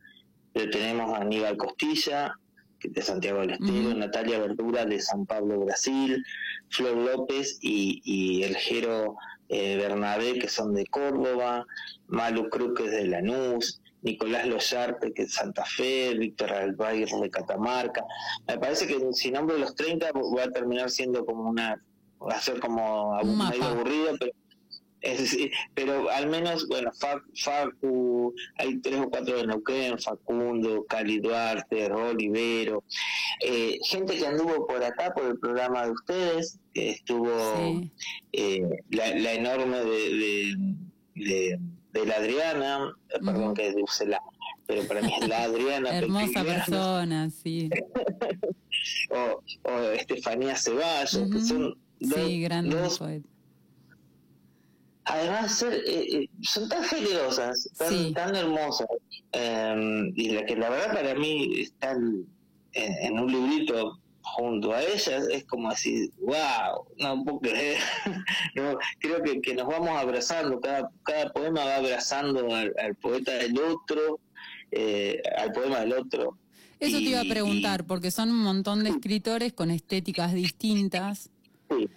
Pero 0.52 0.70
tenemos 0.70 1.12
a 1.12 1.22
Aníbal 1.22 1.56
Costilla, 1.56 2.34
de 2.80 3.02
Santiago 3.02 3.40
del 3.40 3.52
Estero, 3.52 3.94
Natalia 3.94 4.38
Verdura 4.38 4.84
de 4.84 5.00
San 5.00 5.26
Pablo, 5.26 5.60
Brasil, 5.60 6.24
Flor 6.70 6.96
López 6.96 7.58
y, 7.60 8.00
y 8.04 8.44
el 8.44 8.56
Jero 8.56 9.16
eh, 9.48 9.76
Bernabé, 9.76 10.38
que 10.38 10.48
son 10.48 10.74
de 10.74 10.86
Córdoba, 10.86 11.66
Malu 12.06 12.48
Cruz, 12.50 12.74
que 12.76 12.84
es 12.84 12.90
de 12.90 13.06
Lanús, 13.06 13.80
Nicolás 14.02 14.46
Loyarte, 14.46 15.12
que 15.12 15.22
es 15.22 15.28
de 15.28 15.34
Santa 15.34 15.64
Fe, 15.64 16.14
Víctor 16.14 16.52
Albair 16.52 17.08
de 17.08 17.30
Catamarca. 17.30 18.04
Me 18.46 18.58
parece 18.58 18.86
que 18.86 18.98
si 19.12 19.30
nombro 19.30 19.58
los 19.58 19.74
30 19.74 20.10
va 20.12 20.44
a 20.44 20.50
terminar 20.50 20.90
siendo 20.90 21.24
como 21.24 21.48
una, 21.48 21.82
va 22.20 22.34
a 22.34 22.40
ser 22.40 22.60
como 22.60 23.18
Un 23.20 23.38
medio 23.38 23.64
aburrido, 23.64 24.16
pero, 24.18 24.32
es- 25.02 25.36
pero 25.74 26.10
al 26.10 26.28
menos, 26.28 26.66
bueno, 26.68 26.90
Fa- 26.98 27.22
Facu, 27.42 28.34
hay 28.56 28.78
tres 28.78 29.00
o 29.00 29.08
cuatro 29.10 29.36
de 29.36 29.46
Neuquén, 29.46 29.98
Facundo, 29.98 30.84
Cali 30.88 31.20
Duarte, 31.20 31.90
Olivero, 31.92 32.82
eh, 33.44 33.78
gente 33.84 34.16
que 34.16 34.26
anduvo 34.26 34.66
por 34.66 34.82
acá, 34.82 35.12
por 35.14 35.24
el 35.26 35.38
programa 35.38 35.84
de 35.86 35.92
ustedes, 35.92 36.58
que 36.74 36.90
estuvo 36.90 37.28
Sí. 37.56 37.90
eh, 38.32 38.62
la, 38.90 39.14
la 39.14 39.32
enorme 39.34 39.78
de, 39.78 40.14
de, 40.14 40.54
de- 41.14 41.58
de 41.92 42.04
la 42.06 42.16
Adriana, 42.16 42.92
eh, 43.08 43.18
perdón 43.24 43.54
que 43.54 43.74
use 43.82 44.06
la, 44.06 44.20
pero 44.66 44.82
para 44.86 45.00
mí 45.00 45.10
es 45.20 45.26
la 45.26 45.44
Adriana 45.44 45.90
Hermosa 45.96 46.44
persona, 46.44 47.30
sí. 47.30 47.70
o, 49.10 49.42
o 49.70 49.80
Estefanía 49.92 50.54
Ceballos, 50.56 51.30
que 51.32 51.40
son 51.40 51.78
dos, 52.00 52.14
Sí, 52.26 52.46
dos. 52.64 53.00
Además 55.08 55.62
eh, 55.62 55.82
eh, 55.86 56.28
son 56.42 56.68
tan 56.68 56.84
generosas, 56.84 57.68
tan, 57.78 57.88
Sí. 57.90 58.12
tan 58.14 58.34
hermosas, 58.36 58.86
eh, 59.32 60.10
y 60.14 60.30
la 60.30 60.46
que 60.46 60.56
la 60.56 60.70
verdad 60.70 60.92
para 60.94 61.14
mí 61.14 61.60
están 61.60 62.24
en, 62.72 62.92
en 63.02 63.18
un 63.18 63.30
librito 63.30 63.98
junto 64.22 64.72
a 64.72 64.82
ellas, 64.82 65.26
es 65.32 65.44
como 65.44 65.70
decir, 65.70 66.10
wow, 66.20 66.84
no 66.98 67.24
puedo 67.24 67.40
creer, 67.40 67.78
no, 68.54 68.78
creo 68.98 69.22
que, 69.22 69.40
que 69.40 69.54
nos 69.54 69.66
vamos 69.66 69.88
abrazando, 69.90 70.60
cada, 70.60 70.90
cada 71.02 71.32
poema 71.32 71.64
va 71.64 71.76
abrazando 71.76 72.54
al, 72.54 72.74
al 72.78 72.94
poeta 72.96 73.32
del 73.32 73.58
otro, 73.58 74.20
eh, 74.70 75.20
al 75.38 75.52
poema 75.52 75.80
del 75.80 75.94
otro. 75.94 76.36
Eso 76.78 76.98
te 76.98 77.04
iba 77.04 77.20
a 77.20 77.24
Y- 77.24 77.28
preguntar, 77.30 77.84
porque 77.86 78.10
son 78.10 78.30
un 78.30 78.38
montón 78.38 78.84
de 78.84 78.90
escritores 78.90 79.52
con 79.52 79.70
estéticas 79.70 80.32
distintas. 80.34 81.30
Sí. 81.70 81.88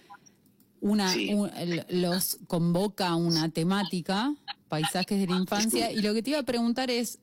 Una, 0.82 1.12
Sí. 1.12 1.32
un- 1.32 1.48
el- 1.56 1.86
los 1.88 2.38
convoca 2.48 3.14
una 3.14 3.48
temática, 3.48 4.34
paisajes 4.68 5.18
de 5.20 5.26
la 5.28 5.36
infancia, 5.38 5.92
y 5.92 6.02
lo 6.02 6.12
que 6.12 6.22
te 6.24 6.30
iba 6.30 6.40
a 6.40 6.42
preguntar 6.42 6.90
es, 6.90 7.18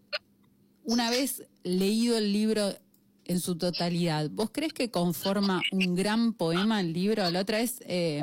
una 0.86 1.10
vez 1.10 1.43
leído 1.63 2.17
el 2.17 2.32
libro 2.32 2.74
en 3.26 3.39
su 3.41 3.58
totalidad, 3.58 4.30
¿vos 4.32 4.50
crees 4.52 4.72
que 4.74 4.89
conforma 4.89 5.62
un 5.72 5.93
gran 5.93 6.32
poema 6.34 6.80
el 6.80 6.93
libro? 6.93 7.30
La 7.30 7.41
otra 7.41 7.58
vez 7.60 7.80
eh, 7.86 8.22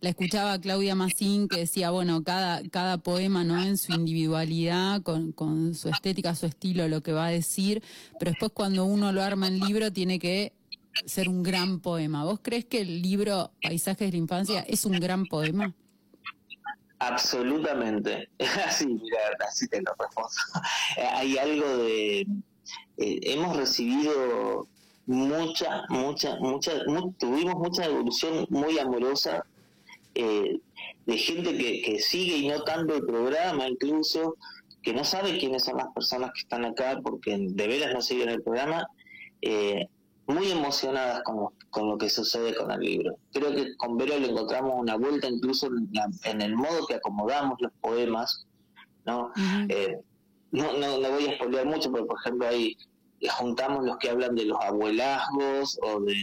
la 0.00 0.08
escuchaba 0.08 0.58
Claudia 0.58 0.94
Massín 0.94 1.46
que 1.46 1.58
decía, 1.60 1.90
bueno, 1.90 2.24
cada, 2.24 2.62
cada 2.70 2.96
poema 2.98 3.44
no 3.44 3.62
en 3.62 3.76
su 3.76 3.92
individualidad, 3.92 5.02
con, 5.02 5.30
con 5.32 5.74
su 5.74 5.88
estética, 5.90 6.34
su 6.34 6.46
estilo, 6.46 6.88
lo 6.88 7.02
que 7.02 7.12
va 7.12 7.26
a 7.26 7.30
decir, 7.30 7.82
pero 8.18 8.30
después 8.32 8.50
cuando 8.52 8.86
uno 8.86 9.12
lo 9.12 9.22
arma 9.22 9.46
en 9.46 9.60
libro 9.60 9.92
tiene 9.92 10.18
que 10.18 10.52
ser 11.06 11.28
un 11.28 11.42
gran 11.42 11.80
poema. 11.80 12.24
¿Vos 12.24 12.40
crees 12.42 12.64
que 12.64 12.80
el 12.80 13.02
libro 13.02 13.52
Paisajes 13.62 14.08
de 14.08 14.12
la 14.12 14.18
Infancia 14.18 14.60
es 14.68 14.84
un 14.84 14.98
gran 15.00 15.26
poema? 15.26 15.74
Absolutamente. 16.98 18.28
Así, 18.66 18.86
mira, 18.86 19.18
así 19.46 19.68
te 19.68 19.82
lo 19.82 19.92
respondo. 19.98 20.30
Eh, 20.96 21.02
Hay 21.12 21.38
algo 21.38 21.76
de... 21.78 22.20
eh, 22.20 23.20
hemos 23.22 23.56
recibido 23.56 24.66
mucha, 25.06 25.82
mucha, 25.90 26.36
mucha, 26.40 26.72
mu- 26.86 27.12
tuvimos 27.12 27.56
mucha 27.56 27.84
evolución 27.84 28.46
muy 28.48 28.78
amorosa 28.78 29.44
eh, 30.14 30.58
de 31.04 31.18
gente 31.18 31.58
que, 31.58 31.98
sigue 31.98 32.36
y 32.38 32.48
no 32.48 32.62
tanto 32.62 32.94
el 32.94 33.04
programa 33.04 33.68
incluso, 33.68 34.36
que 34.82 34.94
no 34.94 35.04
sabe 35.04 35.38
quiénes 35.38 35.64
son 35.64 35.76
las 35.76 35.88
personas 35.94 36.30
que 36.32 36.40
están 36.40 36.64
acá 36.64 37.00
porque 37.02 37.36
de 37.38 37.66
veras 37.68 37.92
no 37.92 38.00
siguen 38.00 38.30
el 38.30 38.42
programa, 38.42 38.86
muy 40.26 40.50
emocionadas 40.50 41.22
con 41.22 41.48
con 41.70 41.88
lo 41.88 41.98
que 41.98 42.08
sucede 42.08 42.54
con 42.54 42.70
el 42.70 42.80
libro. 42.80 43.16
Creo 43.32 43.52
que 43.52 43.76
con 43.76 43.96
Vero 43.96 44.16
le 44.18 44.28
encontramos 44.30 44.74
una 44.76 44.96
vuelta 44.96 45.26
incluso 45.28 45.66
en, 45.66 45.88
la- 45.92 46.08
en 46.30 46.40
el 46.40 46.54
modo 46.54 46.86
que 46.86 46.94
acomodamos 46.94 47.58
los 47.60 47.72
poemas, 47.80 48.46
¿no? 49.04 49.32
Eh, 49.68 49.98
no, 50.52 50.72
no, 50.78 50.98
no 50.98 51.10
voy 51.10 51.26
a 51.26 51.34
spoilear 51.34 51.66
mucho, 51.66 51.90
pero 51.90 52.06
por 52.06 52.16
ejemplo 52.20 52.46
ahí 52.46 52.76
eh, 53.20 53.28
juntamos 53.28 53.84
los 53.84 53.96
que 53.98 54.08
hablan 54.10 54.36
de 54.36 54.44
los 54.44 54.58
abuelazgos 54.60 55.78
o 55.82 55.98
de, 56.00 56.14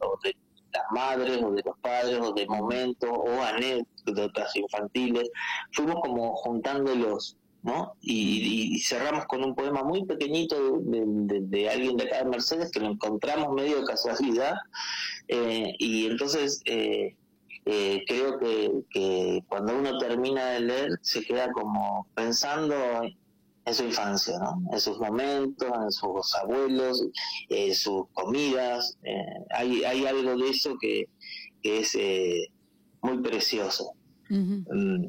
o 0.00 0.18
de 0.22 0.36
las 0.74 0.84
madres 0.92 1.42
o 1.42 1.50
de 1.50 1.62
los 1.64 1.78
padres 1.80 2.18
o 2.20 2.32
de 2.32 2.46
momentos 2.46 3.08
o 3.10 3.42
anécdotas 3.42 4.54
infantiles. 4.56 5.30
Fuimos 5.72 5.96
como 6.02 6.34
juntándolos, 6.36 7.38
¿no? 7.62 7.92
Y, 8.00 8.78
cerramos 8.80 9.26
con 9.26 9.44
un 9.44 9.54
poema 9.54 9.82
muy 9.82 10.04
pequeñito 10.06 10.78
de, 10.80 11.02
de- 11.06 11.40
de 11.42 11.68
alguien 11.68 11.96
de 11.96 12.04
acá 12.04 12.18
de 12.24 12.30
Mercedes 12.30 12.70
que 12.70 12.80
lo 12.80 12.88
encontramos 12.90 13.52
medio 13.54 13.80
de 13.80 13.84
casualidad. 13.86 14.54
Eh, 15.28 15.74
y 15.78 16.06
entonces 16.06 16.62
eh, 16.64 17.14
eh, 17.66 18.02
creo 18.06 18.38
que, 18.38 18.72
que 18.90 19.44
cuando 19.48 19.78
uno 19.78 19.98
termina 19.98 20.46
de 20.52 20.60
leer 20.60 20.90
se 21.02 21.22
queda 21.22 21.52
como 21.52 22.06
pensando 22.14 22.74
en 23.66 23.74
su 23.74 23.84
infancia, 23.84 24.38
¿no? 24.38 24.62
En 24.72 24.80
sus 24.80 24.98
momentos, 24.98 25.68
en 25.84 25.92
sus 25.92 26.34
abuelos, 26.36 27.06
en 27.50 27.74
sus 27.74 28.04
comidas. 28.14 28.96
hay, 29.50 29.84
hay 29.84 30.06
algo 30.06 30.36
de 30.36 30.48
eso 30.48 30.76
que, 30.80 31.04
que 31.62 31.80
es 31.80 31.94
eh, 31.94 32.48
muy 33.02 33.18
precioso. 33.20 33.92
Mm, 34.30 35.06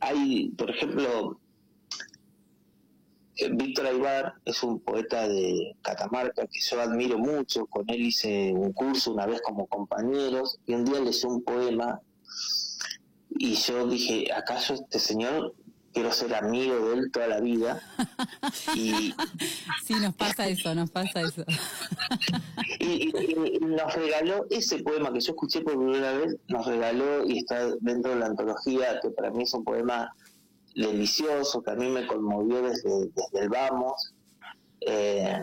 hay, 0.00 0.50
por 0.56 0.70
ejemplo, 0.70 1.40
Víctor 3.52 3.86
Aybar 3.86 4.34
es 4.44 4.62
un 4.62 4.80
poeta 4.80 5.28
de 5.28 5.76
Catamarca 5.82 6.46
que 6.46 6.60
yo 6.60 6.80
admiro 6.80 7.18
mucho. 7.18 7.66
Con 7.66 7.88
él 7.88 8.00
hice 8.06 8.52
un 8.52 8.72
curso 8.72 9.12
una 9.12 9.26
vez 9.26 9.40
como 9.42 9.66
compañeros 9.66 10.58
y 10.66 10.74
un 10.74 10.84
día 10.84 11.00
leyó 11.00 11.28
un 11.28 11.42
poema 11.44 12.00
y 13.30 13.54
yo 13.54 13.86
dije, 13.86 14.32
¿acaso 14.32 14.74
este 14.74 14.98
señor 14.98 15.54
quiero 15.92 16.12
ser 16.12 16.34
amigo 16.34 16.74
de 16.88 16.94
él 16.98 17.10
toda 17.12 17.28
la 17.28 17.40
vida? 17.40 17.80
Y, 18.74 19.14
Sí, 19.84 19.94
nos 19.94 20.14
pasa 20.14 20.48
eso, 20.48 20.74
nos 20.74 20.90
pasa 20.90 21.20
eso. 21.22 21.44
y, 22.80 23.10
y- 23.16 23.56
y 23.56 23.58
nos 23.60 23.94
regaló 23.94 24.46
ese 24.50 24.78
poema 24.82 25.12
que 25.12 25.20
yo 25.20 25.32
escuché 25.32 25.60
por 25.62 25.74
primera 25.78 26.12
vez, 26.12 26.36
nos 26.48 26.66
regaló 26.66 27.24
y 27.26 27.38
está 27.38 27.74
dentro 27.80 28.12
de 28.12 28.18
la 28.18 28.26
antología, 28.26 28.98
que 29.00 29.10
para 29.10 29.30
mí 29.30 29.44
es 29.44 29.54
un 29.54 29.64
poema 29.64 30.12
delicioso, 30.86 31.62
que 31.62 31.70
a 31.70 31.74
mí 31.74 31.88
me 31.88 32.06
conmovió 32.06 32.62
desde, 32.62 33.08
desde 33.14 33.40
el 33.40 33.48
vamos. 33.48 34.14
Eh, 34.80 35.42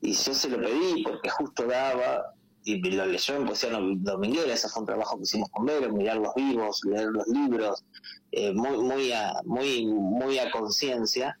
y 0.00 0.12
yo 0.12 0.34
se 0.34 0.48
lo 0.48 0.58
pedí 0.60 1.02
porque 1.02 1.30
justo 1.30 1.66
daba, 1.66 2.34
y 2.64 2.76
lo 2.90 3.06
leyó 3.06 3.36
en 3.36 3.46
Poesía 3.46 3.70
Dom- 3.72 3.98
Dominguera, 4.00 4.52
ese 4.52 4.68
fue 4.68 4.80
un 4.80 4.86
trabajo 4.86 5.16
que 5.16 5.22
hicimos 5.24 5.48
con 5.50 5.64
Vero, 5.66 5.92
mirar 5.92 6.16
los 6.16 6.34
vivos, 6.34 6.80
leer 6.84 7.08
los 7.08 7.26
libros, 7.28 7.84
eh, 8.32 8.52
muy, 8.52 8.78
muy 8.78 9.12
a, 9.12 9.34
muy, 9.44 9.86
muy 9.86 10.38
a 10.38 10.50
conciencia. 10.50 11.38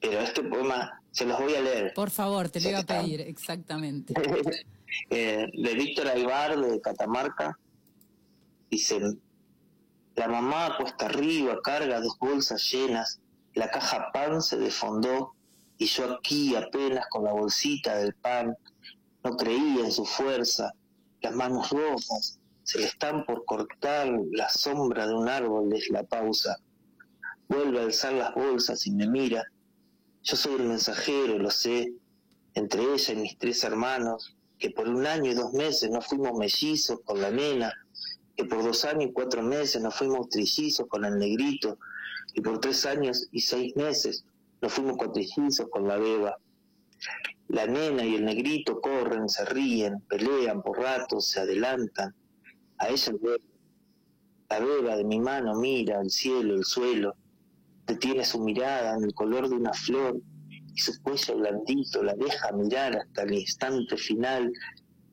Pero 0.00 0.20
este 0.20 0.44
poema 0.44 1.02
se 1.10 1.24
los 1.26 1.40
voy 1.40 1.54
a 1.54 1.60
leer. 1.60 1.92
Por 1.94 2.10
favor, 2.10 2.48
te 2.50 2.60
lo 2.60 2.68
iba 2.70 2.78
a 2.80 2.84
pedir, 2.84 3.20
exactamente. 3.22 4.14
eh, 5.10 5.46
de 5.52 5.74
Víctor 5.74 6.06
Aybar 6.08 6.60
de 6.60 6.80
Catamarca. 6.80 7.58
Dice, 8.70 9.00
la 10.18 10.26
mamá 10.26 10.76
cuesta 10.76 11.06
arriba, 11.06 11.60
carga 11.62 12.00
dos 12.00 12.18
bolsas 12.18 12.60
llenas, 12.72 13.20
la 13.54 13.70
caja 13.70 14.10
pan 14.12 14.42
se 14.42 14.56
desfondó 14.56 15.34
y 15.76 15.86
yo 15.86 16.12
aquí 16.12 16.56
apenas 16.56 17.06
con 17.08 17.22
la 17.22 17.32
bolsita 17.32 17.94
del 17.96 18.14
pan, 18.14 18.56
no 19.22 19.36
creía 19.36 19.84
en 19.84 19.92
su 19.92 20.04
fuerza, 20.04 20.72
las 21.20 21.34
manos 21.34 21.70
rojas, 21.70 22.40
se 22.64 22.80
le 22.80 22.86
están 22.86 23.24
por 23.26 23.44
cortar 23.44 24.08
la 24.32 24.48
sombra 24.48 25.06
de 25.06 25.14
un 25.14 25.28
árbol 25.28 25.72
es 25.72 25.88
la 25.88 26.02
pausa. 26.02 26.56
Vuelve 27.48 27.78
a 27.78 27.84
alzar 27.84 28.12
las 28.12 28.34
bolsas 28.34 28.88
y 28.88 28.90
me 28.90 29.06
mira. 29.06 29.44
Yo 30.24 30.36
soy 30.36 30.56
el 30.56 30.64
mensajero, 30.64 31.38
lo 31.38 31.50
sé, 31.50 31.92
entre 32.54 32.82
ella 32.82 33.14
y 33.14 33.16
mis 33.16 33.38
tres 33.38 33.62
hermanos, 33.62 34.36
que 34.58 34.70
por 34.70 34.88
un 34.88 35.06
año 35.06 35.30
y 35.30 35.34
dos 35.34 35.52
meses 35.52 35.90
no 35.90 36.02
fuimos 36.02 36.36
mellizos 36.36 36.98
con 37.04 37.20
la 37.22 37.30
nena, 37.30 37.72
que 38.38 38.44
por 38.44 38.62
dos 38.62 38.84
años 38.84 39.10
y 39.10 39.12
cuatro 39.12 39.42
meses 39.42 39.82
nos 39.82 39.96
fuimos 39.96 40.28
trillizos 40.28 40.86
con 40.86 41.04
el 41.04 41.18
negrito, 41.18 41.76
y 42.34 42.40
por 42.40 42.60
tres 42.60 42.86
años 42.86 43.26
y 43.32 43.40
seis 43.40 43.74
meses 43.74 44.24
nos 44.62 44.72
fuimos 44.72 44.96
cuatrillizos 44.96 45.66
con 45.68 45.88
la 45.88 45.96
beba. 45.96 46.38
La 47.48 47.66
nena 47.66 48.04
y 48.04 48.14
el 48.14 48.24
negrito 48.24 48.80
corren, 48.80 49.28
se 49.28 49.44
ríen, 49.44 50.02
pelean 50.02 50.62
por 50.62 50.78
ratos, 50.78 51.26
se 51.30 51.40
adelantan. 51.40 52.14
A 52.78 52.88
ella 52.88 53.12
la 54.50 54.60
beba 54.60 54.96
de 54.96 55.04
mi 55.04 55.18
mano 55.18 55.56
mira 55.56 56.00
el 56.00 56.10
cielo, 56.10 56.54
el 56.54 56.64
suelo, 56.64 57.16
detiene 57.88 58.24
su 58.24 58.40
mirada 58.40 58.94
en 58.94 59.02
el 59.02 59.14
color 59.14 59.48
de 59.48 59.56
una 59.56 59.72
flor 59.72 60.16
y 60.72 60.78
su 60.78 60.92
cuello 61.02 61.38
blandito 61.38 62.04
la 62.04 62.14
deja 62.14 62.52
mirar 62.52 62.98
hasta 62.98 63.22
el 63.22 63.32
instante 63.32 63.96
final. 63.96 64.52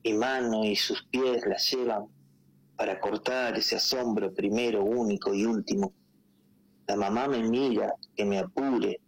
Mi 0.04 0.12
mano 0.12 0.64
y 0.64 0.76
sus 0.76 1.02
pies 1.10 1.44
la 1.44 1.56
llevan 1.56 2.06
para 2.76 3.00
cortar 3.00 3.56
ese 3.56 3.76
asombro 3.76 4.32
primero, 4.32 4.84
único 4.84 5.34
y 5.34 5.44
último. 5.44 5.92
La 6.86 6.96
mamá 6.96 7.26
me 7.26 7.42
mira, 7.42 7.94
que 8.14 8.24
me 8.24 8.38
apure, 8.38 9.00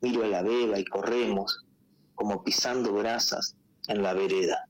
miro 0.00 0.24
a 0.24 0.28
la 0.28 0.42
beba 0.42 0.78
y 0.78 0.84
corremos, 0.84 1.64
como 2.14 2.44
pisando 2.44 2.92
brasas 2.92 3.56
en 3.88 4.02
la 4.02 4.12
vereda. 4.14 4.68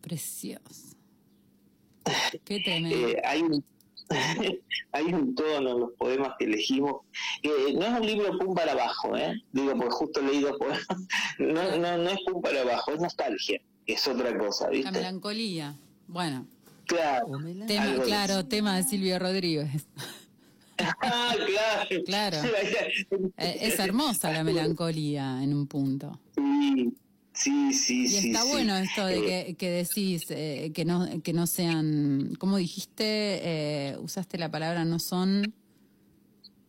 Precioso. 0.00 0.96
Qué 2.44 2.60
tremendo. 2.60 3.08
Eh, 3.08 3.20
hay, 3.24 3.42
un, 3.42 3.64
hay 4.92 5.04
un 5.12 5.34
tono 5.34 5.70
en 5.72 5.80
los 5.80 5.90
poemas 5.98 6.32
que 6.38 6.46
elegimos, 6.46 7.02
que 7.42 7.74
no 7.74 7.84
es 7.84 8.00
un 8.00 8.06
libro 8.06 8.38
pum 8.38 8.54
para 8.54 8.72
abajo, 8.72 9.16
¿eh? 9.16 9.34
digo, 9.52 9.76
porque 9.76 9.90
justo 9.90 10.20
he 10.20 10.22
leído 10.24 10.56
poemas, 10.56 10.86
no, 11.38 11.76
no, 11.76 11.98
no 11.98 12.08
es 12.10 12.18
pum 12.24 12.40
para 12.40 12.62
abajo, 12.62 12.92
es 12.92 13.00
nostalgia, 13.00 13.60
es 13.86 14.08
otra 14.08 14.36
cosa, 14.38 14.66
La 14.66 14.70
¿viste? 14.70 14.90
melancolía. 14.92 15.78
Bueno, 16.06 16.46
Claro, 16.88 17.26
tema, 17.66 18.02
claro, 18.04 18.44
tema 18.46 18.76
de 18.76 18.82
Silvio 18.82 19.18
Rodríguez. 19.18 19.86
Ah, 20.78 21.34
claro. 21.46 22.04
Claro. 22.04 22.38
Eh, 23.36 23.58
es 23.62 23.78
hermosa 23.78 24.32
la 24.32 24.42
melancolía 24.44 25.42
en 25.42 25.52
un 25.54 25.66
punto. 25.66 26.18
Sí, 26.36 26.94
sí, 27.32 27.72
sí. 27.72 28.04
Y 28.04 28.08
sí, 28.08 28.28
está 28.30 28.42
sí. 28.42 28.48
bueno 28.52 28.76
esto 28.76 29.04
de 29.06 29.18
Eh, 29.18 29.46
que, 29.46 29.54
que 29.56 29.70
decís 29.70 30.26
eh, 30.30 30.70
que 30.74 30.84
no 30.84 31.06
que 31.22 31.32
no 31.32 31.46
sean, 31.46 32.34
¿cómo 32.38 32.56
dijiste? 32.56 33.04
Eh, 33.42 33.96
usaste 34.00 34.38
la 34.38 34.50
palabra 34.50 34.84
no 34.84 34.98
son 34.98 35.52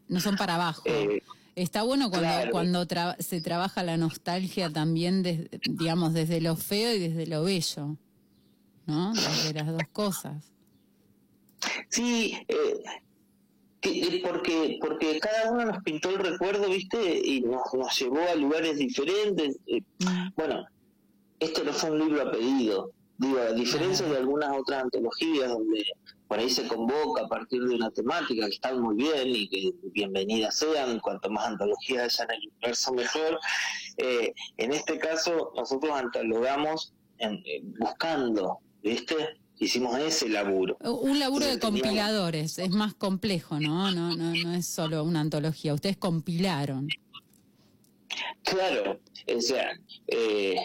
no 0.07 0.19
son 0.19 0.35
para 0.37 0.55
abajo. 0.55 0.83
Eh, 0.85 1.21
Está 1.55 1.83
bueno 1.83 2.09
cuando 2.09 2.27
claro. 2.29 2.51
cuando 2.51 2.87
tra- 2.87 3.17
se 3.19 3.41
trabaja 3.41 3.83
la 3.83 3.97
nostalgia 3.97 4.69
también, 4.71 5.23
des- 5.23 5.49
digamos, 5.69 6.13
desde 6.13 6.39
lo 6.41 6.55
feo 6.55 6.93
y 6.95 6.99
desde 6.99 7.27
lo 7.27 7.43
bello, 7.43 7.97
¿no? 8.89 9.13
Desde 9.13 9.53
las 9.53 9.67
dos 9.67 9.83
cosas. 9.93 10.51
Sí, 11.89 12.37
eh, 12.47 12.83
que- 13.81 14.21
porque 14.23 14.77
porque 14.81 15.19
cada 15.19 15.51
uno 15.51 15.65
nos 15.65 15.83
pintó 15.83 16.09
el 16.09 16.19
recuerdo, 16.19 16.67
¿viste? 16.67 17.21
Y 17.23 17.41
nos, 17.41 17.73
nos 17.73 17.97
llevó 17.99 18.19
a 18.29 18.35
lugares 18.35 18.77
diferentes. 18.77 19.57
Eh, 19.67 19.81
Mm. 19.99 20.29
bueno, 20.35 20.65
esto 21.39 21.63
no 21.63 21.73
fue 21.73 21.91
un 21.91 21.99
libro 21.99 22.21
a 22.27 22.31
pedido. 22.31 22.91
Digo, 23.17 23.37
a 23.39 23.51
diferencia 23.51 24.05
de 24.07 24.17
algunas 24.17 24.55
otras 24.57 24.83
antologías 24.83 25.49
donde 25.49 25.85
por 26.27 26.39
ahí 26.39 26.49
se 26.49 26.67
convoca 26.67 27.23
a 27.23 27.27
partir 27.27 27.61
de 27.63 27.75
una 27.75 27.89
temática 27.91 28.45
que 28.45 28.53
están 28.53 28.79
muy 28.81 28.95
bien 28.95 29.27
y 29.27 29.49
que 29.49 29.71
bienvenidas 29.91 30.55
sean, 30.57 30.99
cuanto 30.99 31.29
más 31.29 31.47
antologías 31.47 32.19
haya 32.19 32.33
en 32.33 32.41
el 32.41 32.47
universo 32.49 32.93
mejor. 32.93 33.39
Eh, 33.97 34.33
en 34.57 34.71
este 34.73 34.99
caso, 34.99 35.51
nosotros 35.55 35.91
analogamos 35.91 36.93
en- 37.17 37.41
en- 37.45 37.73
buscando, 37.79 38.59
¿viste? 38.83 39.15
Hicimos 39.59 39.97
ese 39.99 40.29
laburo. 40.29 40.77
Un 40.81 41.19
laburo 41.19 41.45
de 41.45 41.57
teníamos- 41.57 41.81
compiladores, 41.81 42.59
es 42.59 42.69
más 42.69 42.93
complejo, 42.93 43.59
¿no? 43.59 43.91
No, 43.91 44.15
no, 44.15 44.33
no 44.33 44.53
es 44.53 44.65
solo 44.65 45.03
una 45.03 45.19
antología, 45.19 45.73
ustedes 45.73 45.97
compilaron. 45.97 46.87
Claro, 48.43 48.99
o 49.35 49.41
sea, 49.41 49.71
eh, 50.07 50.55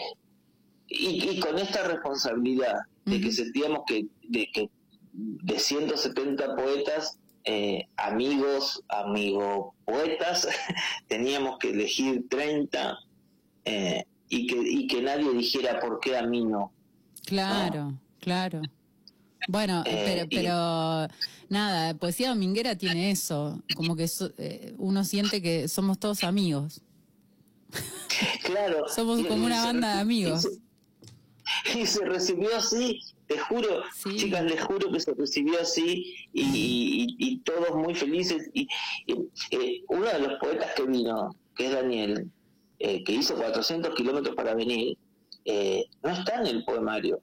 y, 0.87 1.29
y 1.29 1.39
con 1.39 1.57
esta 1.59 1.83
responsabilidad 1.87 2.75
de 3.05 3.21
que 3.21 3.31
sentíamos 3.31 3.81
que 3.85 4.05
de, 4.23 4.47
que 4.51 4.69
de 5.13 5.59
170 5.59 6.55
poetas, 6.55 7.19
eh, 7.43 7.87
amigos, 7.97 8.81
amigo 8.87 9.75
poetas, 9.85 10.47
teníamos 11.07 11.59
que 11.59 11.71
elegir 11.71 12.25
30 12.29 12.97
eh, 13.65 14.05
y, 14.29 14.47
que, 14.47 14.55
y 14.57 14.87
que 14.87 15.01
nadie 15.01 15.31
dijera 15.33 15.79
por 15.79 15.99
qué 15.99 16.17
a 16.17 16.23
mí 16.23 16.43
no. 16.45 16.71
Claro, 17.25 17.93
claro. 18.25 18.61
Bueno, 19.47 19.83
Eh, 19.85 20.01
pero, 20.05 20.23
y- 20.25 20.35
pero 20.35 21.07
nada, 21.49 21.93
poesía 21.93 22.29
dominguera 22.29 22.75
tiene 22.75 23.11
eso, 23.11 23.61
como 23.75 23.95
que 23.95 24.07
so- 24.07 24.31
eh, 24.39 24.73
uno 24.79 25.03
siente 25.03 25.39
que 25.41 25.67
somos 25.67 25.99
todos 25.99 26.23
amigos. 26.23 26.81
Claro. 28.43 28.87
Somos 28.87 29.19
y- 29.19 29.25
como 29.25 29.43
y 29.43 29.45
una 29.45 29.63
banda 29.65 29.95
de 29.95 30.01
amigos. 30.01 30.47
Y 31.65 31.69
se, 31.71 31.79
y 31.81 31.85
se 31.85 32.05
recibió 32.05 32.55
así, 32.57 32.99
te 33.27 33.37
juro, 33.37 33.83
Sí. 33.95 34.15
chicas, 34.17 34.43
les 34.45 34.61
juro 34.63 34.91
que 34.91 34.99
se 34.99 35.13
recibió 35.13 35.61
así 35.61 36.15
y, 36.33 37.41
todos 37.45 37.75
muy 37.75 37.93
felices. 37.93 38.49
Y, 38.53 38.67
eh, 39.51 39.83
uno 39.89 40.05
de 40.07 40.19
los 40.19 40.39
poetas 40.39 40.71
que 40.75 40.83
vino, 40.87 41.35
que 41.55 41.67
es 41.67 41.71
Daniel, 41.73 42.31
que 42.79 43.11
hizo 43.13 43.35
400 43.35 43.93
kilómetros 43.95 44.35
para 44.35 44.55
venir, 44.55 44.97
no 46.03 46.09
está 46.09 46.41
en 46.41 46.47
el 46.47 46.65
poemario. 46.65 47.21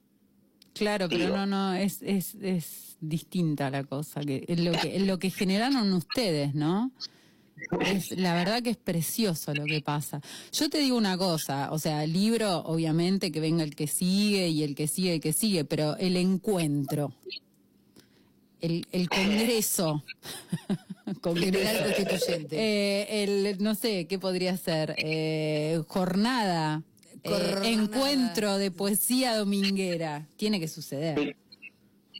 Claro, 0.73 1.07
pero 1.07 1.25
Digo. 1.25 1.37
no, 1.37 1.45
no, 1.45 1.73
es, 1.73 2.01
es, 2.01 2.35
es 2.41 2.97
distinta 2.99 3.69
la 3.69 3.83
cosa, 3.83 4.21
que 4.21 4.43
es 4.47 4.59
lo 4.59 4.71
que, 4.71 4.99
lo 4.99 5.19
que 5.19 5.29
generaron 5.29 5.93
ustedes, 5.93 6.55
¿no? 6.55 6.91
Es, 7.85 8.11
la 8.17 8.33
verdad 8.33 8.61
que 8.61 8.71
es 8.71 8.77
precioso 8.77 9.53
lo 9.53 9.65
que 9.65 9.81
pasa. 9.81 10.19
Yo 10.51 10.69
te 10.69 10.79
digo 10.79 10.97
una 10.97 11.17
cosa, 11.17 11.71
o 11.71 11.79
sea, 11.79 12.03
el 12.03 12.11
libro, 12.11 12.57
obviamente 12.65 13.31
que 13.31 13.39
venga 13.39 13.63
el 13.63 13.75
que 13.75 13.87
sigue 13.87 14.49
y 14.49 14.63
el 14.63 14.75
que 14.75 14.87
sigue, 14.87 15.13
el 15.15 15.21
que 15.21 15.31
sigue, 15.33 15.63
pero 15.63 15.95
el 15.97 16.17
encuentro, 16.17 17.13
el, 18.59 18.85
el 18.91 19.07
congreso, 19.09 20.03
Constituyente. 21.21 22.55
eh, 22.57 23.23
el, 23.23 23.63
no 23.63 23.75
sé, 23.75 24.07
¿qué 24.07 24.17
podría 24.19 24.57
ser? 24.57 24.95
Eh, 24.97 25.81
jornada, 25.87 26.81
eh, 27.23 27.55
encuentro 27.63 28.57
de 28.57 28.71
poesía 28.71 29.37
dominguera. 29.37 30.27
Tiene 30.35 30.59
que 30.59 30.67
suceder. 30.67 31.35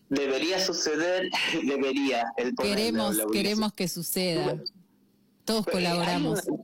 Debería 0.10 0.60
suceder, 0.60 1.30
debería. 1.63 2.26
El 2.38 2.56
Queremos, 2.56 3.18
queremos 3.32 3.74
que 3.74 3.88
suceda. 3.88 4.58
Todos 5.46 5.66
Pues, 5.66 5.76
colaboramos. 5.76 6.39
Hay, 6.39 6.54
una- 6.54 6.63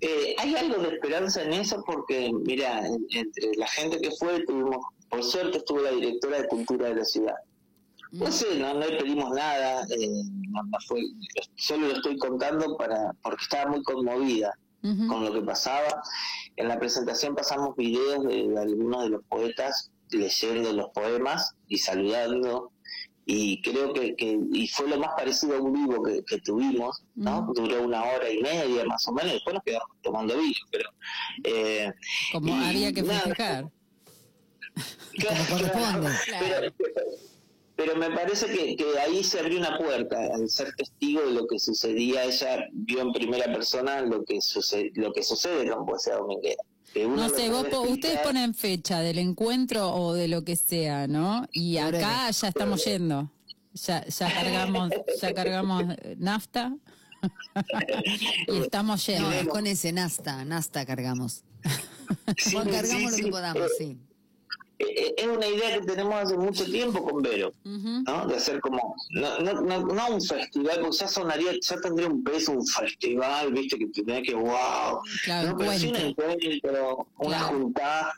eh, 0.00 0.34
hay 0.38 0.54
algo 0.56 0.82
de 0.82 0.88
esperanza 0.94 1.42
en 1.42 1.52
eso 1.54 1.82
porque, 1.86 2.30
mira, 2.32 2.86
en- 2.86 3.06
entre 3.12 3.54
la 3.56 3.66
gente 3.68 4.00
que 4.00 4.10
fue, 4.12 4.44
tuvimos, 4.44 4.78
por 5.08 5.22
suerte 5.22 5.58
estuvo 5.58 5.80
la 5.80 5.90
directora 5.92 6.42
de 6.42 6.48
cultura 6.48 6.88
de 6.88 6.96
la 6.96 7.04
ciudad. 7.04 7.34
No 8.12 8.30
sé, 8.30 8.56
no, 8.58 8.72
no 8.74 8.86
le 8.86 8.96
pedimos 8.98 9.30
nada, 9.34 9.82
eh, 9.90 10.08
no- 10.50 10.62
no 10.64 10.78
fue, 10.86 11.02
solo 11.56 11.88
lo 11.88 11.94
estoy 11.96 12.16
contando 12.18 12.76
para 12.76 13.12
porque 13.22 13.42
estaba 13.42 13.70
muy 13.70 13.82
conmovida 13.82 14.56
Con 15.08 15.24
lo 15.24 15.32
que 15.32 15.42
pasaba. 15.42 16.02
En 16.56 16.68
la 16.68 16.78
presentación 16.78 17.34
pasamos 17.34 17.76
videos 17.76 18.24
de, 18.24 18.48
de 18.48 18.58
algunos 18.58 19.04
de 19.04 19.10
los 19.10 19.24
poetas 19.24 19.90
leyendo 20.10 20.72
los 20.72 20.90
poemas 20.90 21.54
y 21.66 21.78
saludando 21.78 22.72
y 23.28 23.60
creo 23.60 23.92
que, 23.92 24.14
que 24.14 24.38
y 24.52 24.68
fue 24.68 24.88
lo 24.88 24.98
más 24.98 25.10
parecido 25.16 25.56
a 25.56 25.60
un 25.60 25.72
vivo 25.72 26.00
que, 26.04 26.22
que 26.24 26.38
tuvimos, 26.38 27.02
¿no? 27.16 27.52
Duró 27.56 27.82
una 27.82 28.04
hora 28.04 28.30
y 28.30 28.40
media 28.40 28.84
más 28.84 29.06
o 29.08 29.12
menos, 29.12 29.32
después 29.32 29.54
nos 29.54 29.64
quedamos 29.64 29.88
tomando 30.00 30.38
vino, 30.38 30.54
pero 30.70 30.88
eh, 31.42 31.92
Como 32.30 32.56
y 32.56 32.64
había 32.64 32.92
que 32.92 33.02
nada, 33.02 33.20
festejar. 33.22 33.70
Claro, 35.18 35.44
corresponde. 35.48 36.10
Pero, 36.38 36.72
pero 37.76 37.94
me 37.96 38.10
parece 38.10 38.46
que, 38.46 38.74
que 38.76 38.84
ahí 38.98 39.22
se 39.22 39.38
abrió 39.40 39.58
una 39.58 39.76
puerta 39.78 40.16
al 40.34 40.48
ser 40.48 40.74
testigo 40.74 41.20
de 41.22 41.32
lo 41.32 41.46
que 41.46 41.58
sucedía. 41.58 42.24
Ella 42.24 42.66
vio 42.72 43.00
en 43.02 43.12
primera 43.12 43.44
persona 43.52 44.00
lo 44.00 44.24
que 44.24 44.40
sucede, 44.40 44.90
lo 44.94 45.12
que 45.12 45.22
sucede 45.22 45.68
con 45.70 45.84
Poesía 45.86 46.14
Dominguera. 46.16 46.62
No 46.94 47.28
sé, 47.28 47.50
vos 47.50 47.66
po- 47.66 47.80
ustedes 47.82 48.14
explicar. 48.14 48.22
ponen 48.22 48.54
fecha 48.54 49.00
del 49.00 49.18
encuentro 49.18 49.92
o 49.94 50.14
de 50.14 50.28
lo 50.28 50.44
que 50.44 50.56
sea, 50.56 51.06
¿no? 51.06 51.46
Y 51.52 51.76
acá 51.76 52.30
ya 52.30 52.48
estamos 52.48 52.82
yendo. 52.86 53.30
Ya, 53.74 54.06
ya 54.06 54.32
cargamos, 54.32 54.90
ya 55.20 55.34
cargamos 55.34 55.84
nafta 56.16 56.74
y 58.48 58.58
estamos 58.58 59.06
No, 59.08 59.12
yendo. 59.14 59.30
es 59.32 59.48
con 59.48 59.66
ese 59.66 59.92
Nasta, 59.92 60.44
Nasta 60.46 60.86
cargamos. 60.86 61.42
Sí, 62.38 62.54
cargamos 62.56 62.88
sí, 62.88 63.02
lo 63.04 63.10
que 63.16 63.22
sí. 63.24 63.30
podamos, 63.30 63.70
sí. 63.78 63.98
Eh, 64.78 65.14
Es 65.16 65.26
una 65.26 65.46
idea 65.46 65.78
que 65.80 65.86
tenemos 65.86 66.14
hace 66.14 66.36
mucho 66.36 66.64
tiempo 66.66 67.02
con 67.02 67.22
Vero. 67.22 67.52
¿no? 67.64 68.26
De 68.26 68.36
hacer 68.36 68.60
como, 68.60 68.94
no, 69.10 69.38
no, 69.40 69.60
no, 69.62 69.80
no 69.86 70.08
un 70.10 70.20
festival, 70.20 70.80
porque 70.80 70.96
ya 70.98 71.08
sonaría, 71.08 71.52
ya 71.60 71.80
tendría 71.80 72.08
un 72.08 72.22
peso 72.22 72.52
un 72.52 72.66
festival, 72.66 73.52
viste, 73.52 73.78
que 73.78 73.86
tendría 73.86 74.22
que, 74.22 74.34
wow, 74.34 75.00
Claro, 75.24 75.50
no, 75.50 75.56
pero 75.56 75.72
sí 75.72 75.88
un 75.88 75.96
encuentro. 75.96 77.06
una 77.18 77.38
Claro. 77.38 77.46
juntada, 77.58 78.14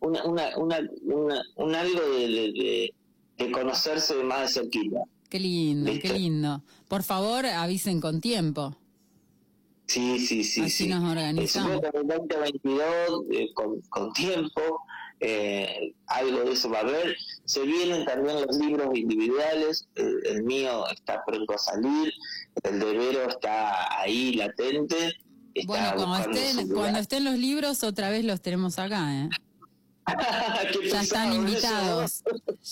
una, 0.00 0.24
una, 0.24 0.58
una, 0.58 0.80
una, 1.04 1.42
un 1.56 1.74
algo 1.74 2.00
de, 2.00 2.92
de, 3.38 3.50
conocerse 3.52 4.14
más 4.22 4.40
de 4.54 4.60
cerquita. 4.62 5.00
Qué 5.30 5.40
lindo, 5.40 5.90
qué 6.02 6.12
lindo. 6.12 6.62
Por 6.88 7.02
favor, 7.02 7.46
avisen 7.46 8.00
con 8.00 8.20
tiempo. 8.20 8.76
Sí, 9.86 10.18
sí, 10.18 10.42
sí. 10.44 10.62
Así 10.62 10.84
sí. 10.84 10.88
nos 10.88 11.04
organizamos. 11.10 11.72
supongo 11.76 11.90
que 11.92 11.98
en 11.98 12.10
el 12.10 12.18
2022, 12.18 13.24
eh, 13.30 13.48
con, 13.54 13.80
con 13.82 14.12
tiempo, 14.12 14.60
eh, 15.20 15.94
algo 16.06 16.40
de 16.40 16.52
eso 16.52 16.70
va 16.70 16.78
a 16.78 16.82
haber. 16.82 17.16
Se 17.44 17.62
vienen 17.62 18.04
también 18.04 18.42
los 18.46 18.56
libros 18.56 18.96
individuales, 18.96 19.88
el, 19.94 20.26
el 20.26 20.42
mío 20.42 20.86
está 20.88 21.24
pronto 21.24 21.54
a 21.54 21.58
salir, 21.58 22.12
el 22.62 22.78
de 22.78 22.92
Vero 22.92 23.28
está 23.28 24.00
ahí 24.00 24.34
latente. 24.34 25.16
Está 25.54 25.66
Bueno, 25.66 25.94
cuando 25.96 26.38
estén, 26.38 26.68
cuando 26.68 26.98
estén 26.98 27.24
los 27.24 27.38
libros, 27.38 27.82
otra 27.82 28.10
vez 28.10 28.24
los 28.24 28.40
tenemos 28.42 28.78
acá, 28.78 29.14
¿eh? 29.14 29.28
Ya 30.92 31.00
están 31.02 31.32
invitados. 31.32 32.22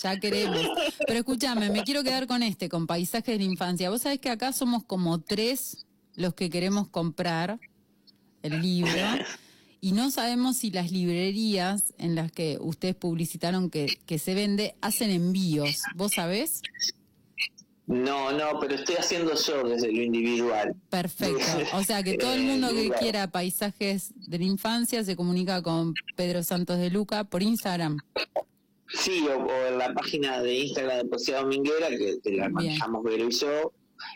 Ya 0.01 0.17
queremos. 0.19 0.61
Pero 1.05 1.19
escúchame, 1.19 1.69
me 1.69 1.83
quiero 1.83 2.03
quedar 2.03 2.27
con 2.27 2.43
este, 2.43 2.69
con 2.69 2.87
Paisajes 2.87 3.37
de 3.37 3.37
la 3.37 3.51
Infancia. 3.51 3.89
Vos 3.89 4.03
sabés 4.03 4.19
que 4.19 4.29
acá 4.29 4.53
somos 4.53 4.83
como 4.83 5.19
tres 5.19 5.85
los 6.15 6.33
que 6.33 6.49
queremos 6.49 6.87
comprar 6.87 7.59
el 8.41 8.61
libro 8.61 8.91
y 9.85 9.91
no 9.91 10.09
sabemos 10.09 10.57
si 10.57 10.71
las 10.71 10.91
librerías 10.91 11.93
en 11.99 12.15
las 12.15 12.31
que 12.31 12.57
ustedes 12.59 12.95
publicitaron 12.95 13.69
que, 13.69 13.85
que 14.07 14.17
se 14.17 14.33
vende 14.33 14.73
hacen 14.81 15.11
envíos. 15.11 15.83
¿Vos 15.93 16.13
sabés? 16.15 16.63
No, 17.85 18.31
no, 18.31 18.59
pero 18.59 18.73
estoy 18.73 18.95
haciendo 18.95 19.35
yo 19.35 19.61
desde 19.61 19.91
lo 19.91 20.01
individual. 20.01 20.73
Perfecto. 20.89 21.45
O 21.75 21.83
sea 21.83 22.01
que 22.01 22.17
todo 22.17 22.33
el 22.33 22.41
mundo 22.41 22.69
que 22.69 22.87
Eh, 22.87 22.91
quiera 22.99 23.29
paisajes 23.29 24.11
de 24.15 24.39
la 24.39 24.45
infancia 24.45 25.03
se 25.03 25.15
comunica 25.15 25.61
con 25.61 25.93
Pedro 26.15 26.41
Santos 26.41 26.79
de 26.79 26.89
Luca 26.89 27.23
por 27.23 27.43
Instagram. 27.43 27.99
Sí, 28.87 29.23
o, 29.27 29.37
o 29.37 29.65
en 29.67 29.77
la 29.77 29.93
página 29.93 30.41
de 30.41 30.61
Instagram 30.61 30.97
de 30.97 31.05
Poesía 31.05 31.41
Dominguera, 31.41 31.89
que, 31.89 32.17
que 32.23 32.31
la 32.31 32.49
manejamos 32.49 33.03
Vero 33.03 33.29
y 33.29 33.31
yo, 33.31 33.71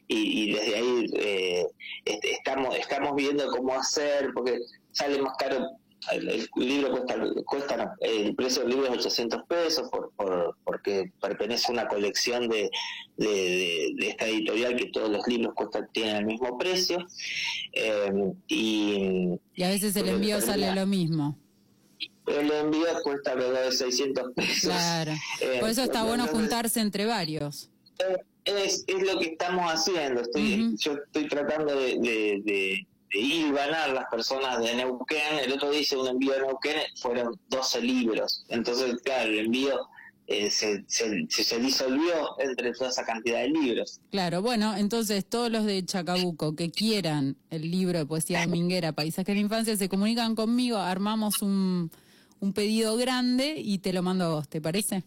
y, 0.07 0.43
y 0.49 0.53
desde 0.53 0.75
ahí 0.75 1.05
eh, 1.15 1.65
este, 2.05 2.31
estamos 2.33 2.75
estamos 2.75 3.15
viendo 3.15 3.47
cómo 3.51 3.73
hacer, 3.75 4.31
porque 4.33 4.59
sale 4.91 5.21
más 5.21 5.33
caro, 5.37 5.67
el, 6.13 6.29
el 6.29 6.49
libro 6.55 6.91
cuesta, 6.91 7.15
cuesta 7.45 7.95
el 8.01 8.33
precio 8.35 8.61
del 8.61 8.71
libro 8.71 8.85
es 8.85 8.91
800 9.05 9.41
pesos, 9.47 9.89
por, 9.89 10.11
por- 10.15 10.55
porque 10.63 11.11
pertenece 11.21 11.67
a 11.67 11.71
una 11.73 11.87
colección 11.87 12.47
de, 12.47 12.69
de, 13.17 13.27
de- 13.27 13.89
de 13.97 14.09
esta 14.09 14.25
editorial 14.27 14.75
que 14.77 14.85
todos 14.87 15.09
los 15.09 15.27
libros 15.27 15.53
cuestan, 15.55 15.87
tienen 15.91 16.15
el 16.17 16.25
mismo 16.25 16.57
precio, 16.57 17.05
eh, 17.73 18.11
y 18.47 19.39
Y 19.55 19.63
a 19.63 19.69
veces 19.69 19.95
el 19.97 20.07
envío 20.09 20.37
termina- 20.37 20.41
sale 20.53 20.73
lo 20.75 20.85
mismo. 20.87 21.37
el 22.27 22.49
envío 22.51 22.85
cuesta 23.03 23.31
alrededor 23.33 23.65
de 23.65 23.71
600 23.73 24.33
pesos. 24.35 24.61
Claro. 24.71 25.11
Eh, 25.41 25.57
Por 25.59 25.69
eso 25.69 25.83
está 25.83 26.03
bueno 26.03 26.27
juntarse 26.27 26.79
entre 26.79 27.05
varios. 27.05 27.69
Es, 28.57 28.83
es 28.87 29.01
lo 29.03 29.19
que 29.19 29.27
estamos 29.27 29.71
haciendo. 29.71 30.21
Estoy. 30.21 30.75
Yo 30.77 30.93
estoy 30.93 31.27
tratando 31.27 31.75
de, 31.75 31.99
de, 31.99 32.41
de, 32.43 32.87
de 33.13 33.19
hilvanar 33.19 33.91
las 33.91 34.05
personas 34.09 34.59
de 34.59 34.75
Neuquén. 34.75 35.39
El 35.43 35.53
otro 35.53 35.71
día 35.71 35.81
hice 35.81 35.97
un 35.97 36.07
envío 36.07 36.33
a 36.35 36.39
Neuquén, 36.39 36.77
fueron 36.95 37.39
12 37.49 37.81
libros. 37.81 38.45
Entonces, 38.49 38.95
claro, 39.03 39.29
el 39.29 39.39
envío 39.39 39.87
eh, 40.31 40.51
se, 40.51 40.85
se, 40.87 41.59
disolvió 41.59 42.39
entre 42.39 42.71
toda 42.73 42.91
esa 42.91 43.03
cantidad 43.03 43.39
de 43.39 43.49
libros. 43.49 43.99
Claro, 44.11 44.43
bueno, 44.43 44.77
entonces 44.77 45.25
todos 45.25 45.51
los 45.51 45.65
de 45.65 45.83
Chacabuco 45.83 46.55
que 46.55 46.69
quieran 46.69 47.35
el 47.49 47.71
libro 47.71 47.97
de 47.97 48.05
poesía 48.05 48.45
dominguera, 48.45 48.91
Paisajes 48.91 49.25
de 49.25 49.33
la 49.33 49.39
Infancia, 49.39 49.75
se 49.75 49.89
comunican 49.89 50.35
conmigo, 50.35 50.77
armamos 50.77 51.41
un, 51.41 51.89
un 52.39 52.53
pedido 52.53 52.95
grande 52.95 53.55
y 53.57 53.79
te 53.79 53.91
lo 53.91 54.03
mando 54.03 54.25
a 54.25 54.29
vos, 54.29 54.47
¿te 54.47 54.61
parece? 54.61 55.03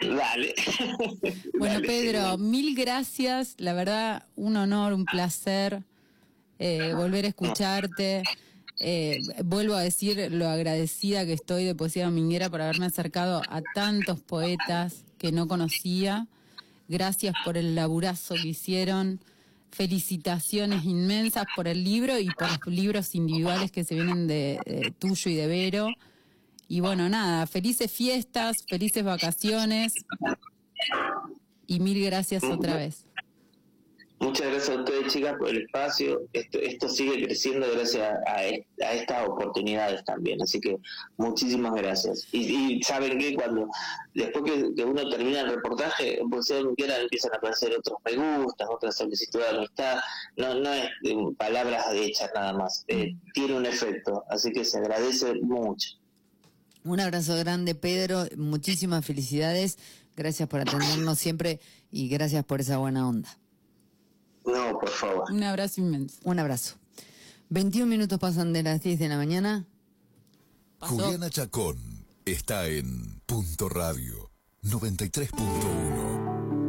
Dale. 0.00 0.54
Bueno, 1.58 1.74
Dale, 1.74 1.86
Pedro, 1.86 2.36
sí. 2.36 2.42
mil 2.42 2.74
gracias. 2.74 3.54
La 3.58 3.72
verdad, 3.72 4.24
un 4.36 4.56
honor, 4.56 4.92
un 4.92 5.04
placer 5.04 5.82
eh, 6.58 6.92
volver 6.94 7.24
a 7.24 7.28
escucharte. 7.28 8.22
Eh, 8.78 9.20
vuelvo 9.44 9.74
a 9.74 9.80
decir 9.80 10.30
lo 10.32 10.48
agradecida 10.48 11.26
que 11.26 11.34
estoy 11.34 11.64
de 11.64 11.74
Poesía 11.74 12.06
Dominguera 12.06 12.48
por 12.48 12.62
haberme 12.62 12.86
acercado 12.86 13.42
a 13.48 13.60
tantos 13.74 14.20
poetas 14.20 15.04
que 15.18 15.32
no 15.32 15.48
conocía. 15.48 16.26
Gracias 16.88 17.34
por 17.44 17.56
el 17.56 17.74
laburazo 17.74 18.34
que 18.34 18.48
hicieron. 18.48 19.20
Felicitaciones 19.70 20.84
inmensas 20.84 21.46
por 21.54 21.68
el 21.68 21.84
libro 21.84 22.18
y 22.18 22.28
por 22.30 22.48
los 22.48 22.66
libros 22.66 23.14
individuales 23.14 23.70
que 23.70 23.84
se 23.84 23.94
vienen 23.94 24.26
de, 24.26 24.58
de 24.66 24.92
tuyo 24.98 25.30
y 25.30 25.34
de 25.34 25.46
Vero. 25.46 25.88
Y 26.72 26.78
bueno, 26.78 27.08
nada, 27.08 27.48
felices 27.48 27.90
fiestas, 27.90 28.64
felices 28.64 29.02
vacaciones 29.02 29.92
y 31.66 31.80
mil 31.80 32.00
gracias 32.04 32.44
otra 32.44 32.76
vez. 32.76 33.06
Muchas 34.20 34.46
gracias 34.46 34.76
a 34.76 34.80
ustedes, 34.80 35.12
chicas, 35.12 35.34
por 35.36 35.48
el 35.48 35.62
espacio. 35.62 36.20
Esto, 36.32 36.60
esto 36.60 36.88
sigue 36.88 37.24
creciendo 37.24 37.66
gracias 37.74 38.16
a, 38.24 38.36
a 38.36 38.92
estas 38.92 39.28
oportunidades 39.28 40.04
también. 40.04 40.40
Así 40.42 40.60
que 40.60 40.78
muchísimas 41.16 41.74
gracias. 41.74 42.28
Y, 42.30 42.74
y 42.76 42.82
saben 42.84 43.18
que 43.18 43.34
cuando, 43.34 43.66
después 44.14 44.44
que, 44.44 44.72
que 44.76 44.84
uno 44.84 45.10
termina 45.10 45.40
el 45.40 45.50
reportaje, 45.50 46.20
en 46.20 46.30
Poesía 46.30 46.58
Dominguera 46.58 47.00
empiezan 47.00 47.32
a 47.32 47.38
aparecer 47.38 47.74
otros 47.76 47.98
me 48.04 48.44
gustas, 48.44 48.68
otras 48.70 48.96
solicitudes 48.96 49.50
de 49.50 49.56
amistad. 49.56 49.98
No, 50.36 50.54
no 50.54 50.72
es 50.72 50.88
eh, 51.02 51.16
palabras 51.36 51.86
hechas 51.94 52.30
nada 52.32 52.52
más. 52.52 52.84
Eh, 52.86 53.16
tiene 53.34 53.56
un 53.56 53.66
efecto. 53.66 54.22
Así 54.28 54.52
que 54.52 54.64
se 54.64 54.78
agradece 54.78 55.34
mucho. 55.42 55.99
Un 56.84 57.00
abrazo 57.00 57.36
grande, 57.36 57.74
Pedro. 57.74 58.26
Muchísimas 58.36 59.04
felicidades. 59.04 59.78
Gracias 60.16 60.48
por 60.48 60.60
atendernos 60.60 61.18
siempre 61.18 61.60
y 61.90 62.08
gracias 62.08 62.44
por 62.44 62.60
esa 62.60 62.78
buena 62.78 63.08
onda. 63.08 63.38
No, 64.44 64.78
por 64.78 64.90
favor. 64.90 65.30
Un 65.30 65.42
abrazo 65.42 65.80
inmenso. 65.80 66.18
Un 66.24 66.38
abrazo. 66.38 66.76
21 67.50 67.86
minutos 67.86 68.18
pasan 68.18 68.52
de 68.52 68.62
las 68.62 68.82
10 68.82 68.98
de 68.98 69.08
la 69.08 69.16
mañana. 69.16 69.66
Pasó. 70.78 70.96
Juliana 70.96 71.30
Chacón 71.30 71.78
está 72.24 72.66
en 72.66 73.20
Punto 73.26 73.68
Radio 73.68 74.30
93.1. 74.62 76.59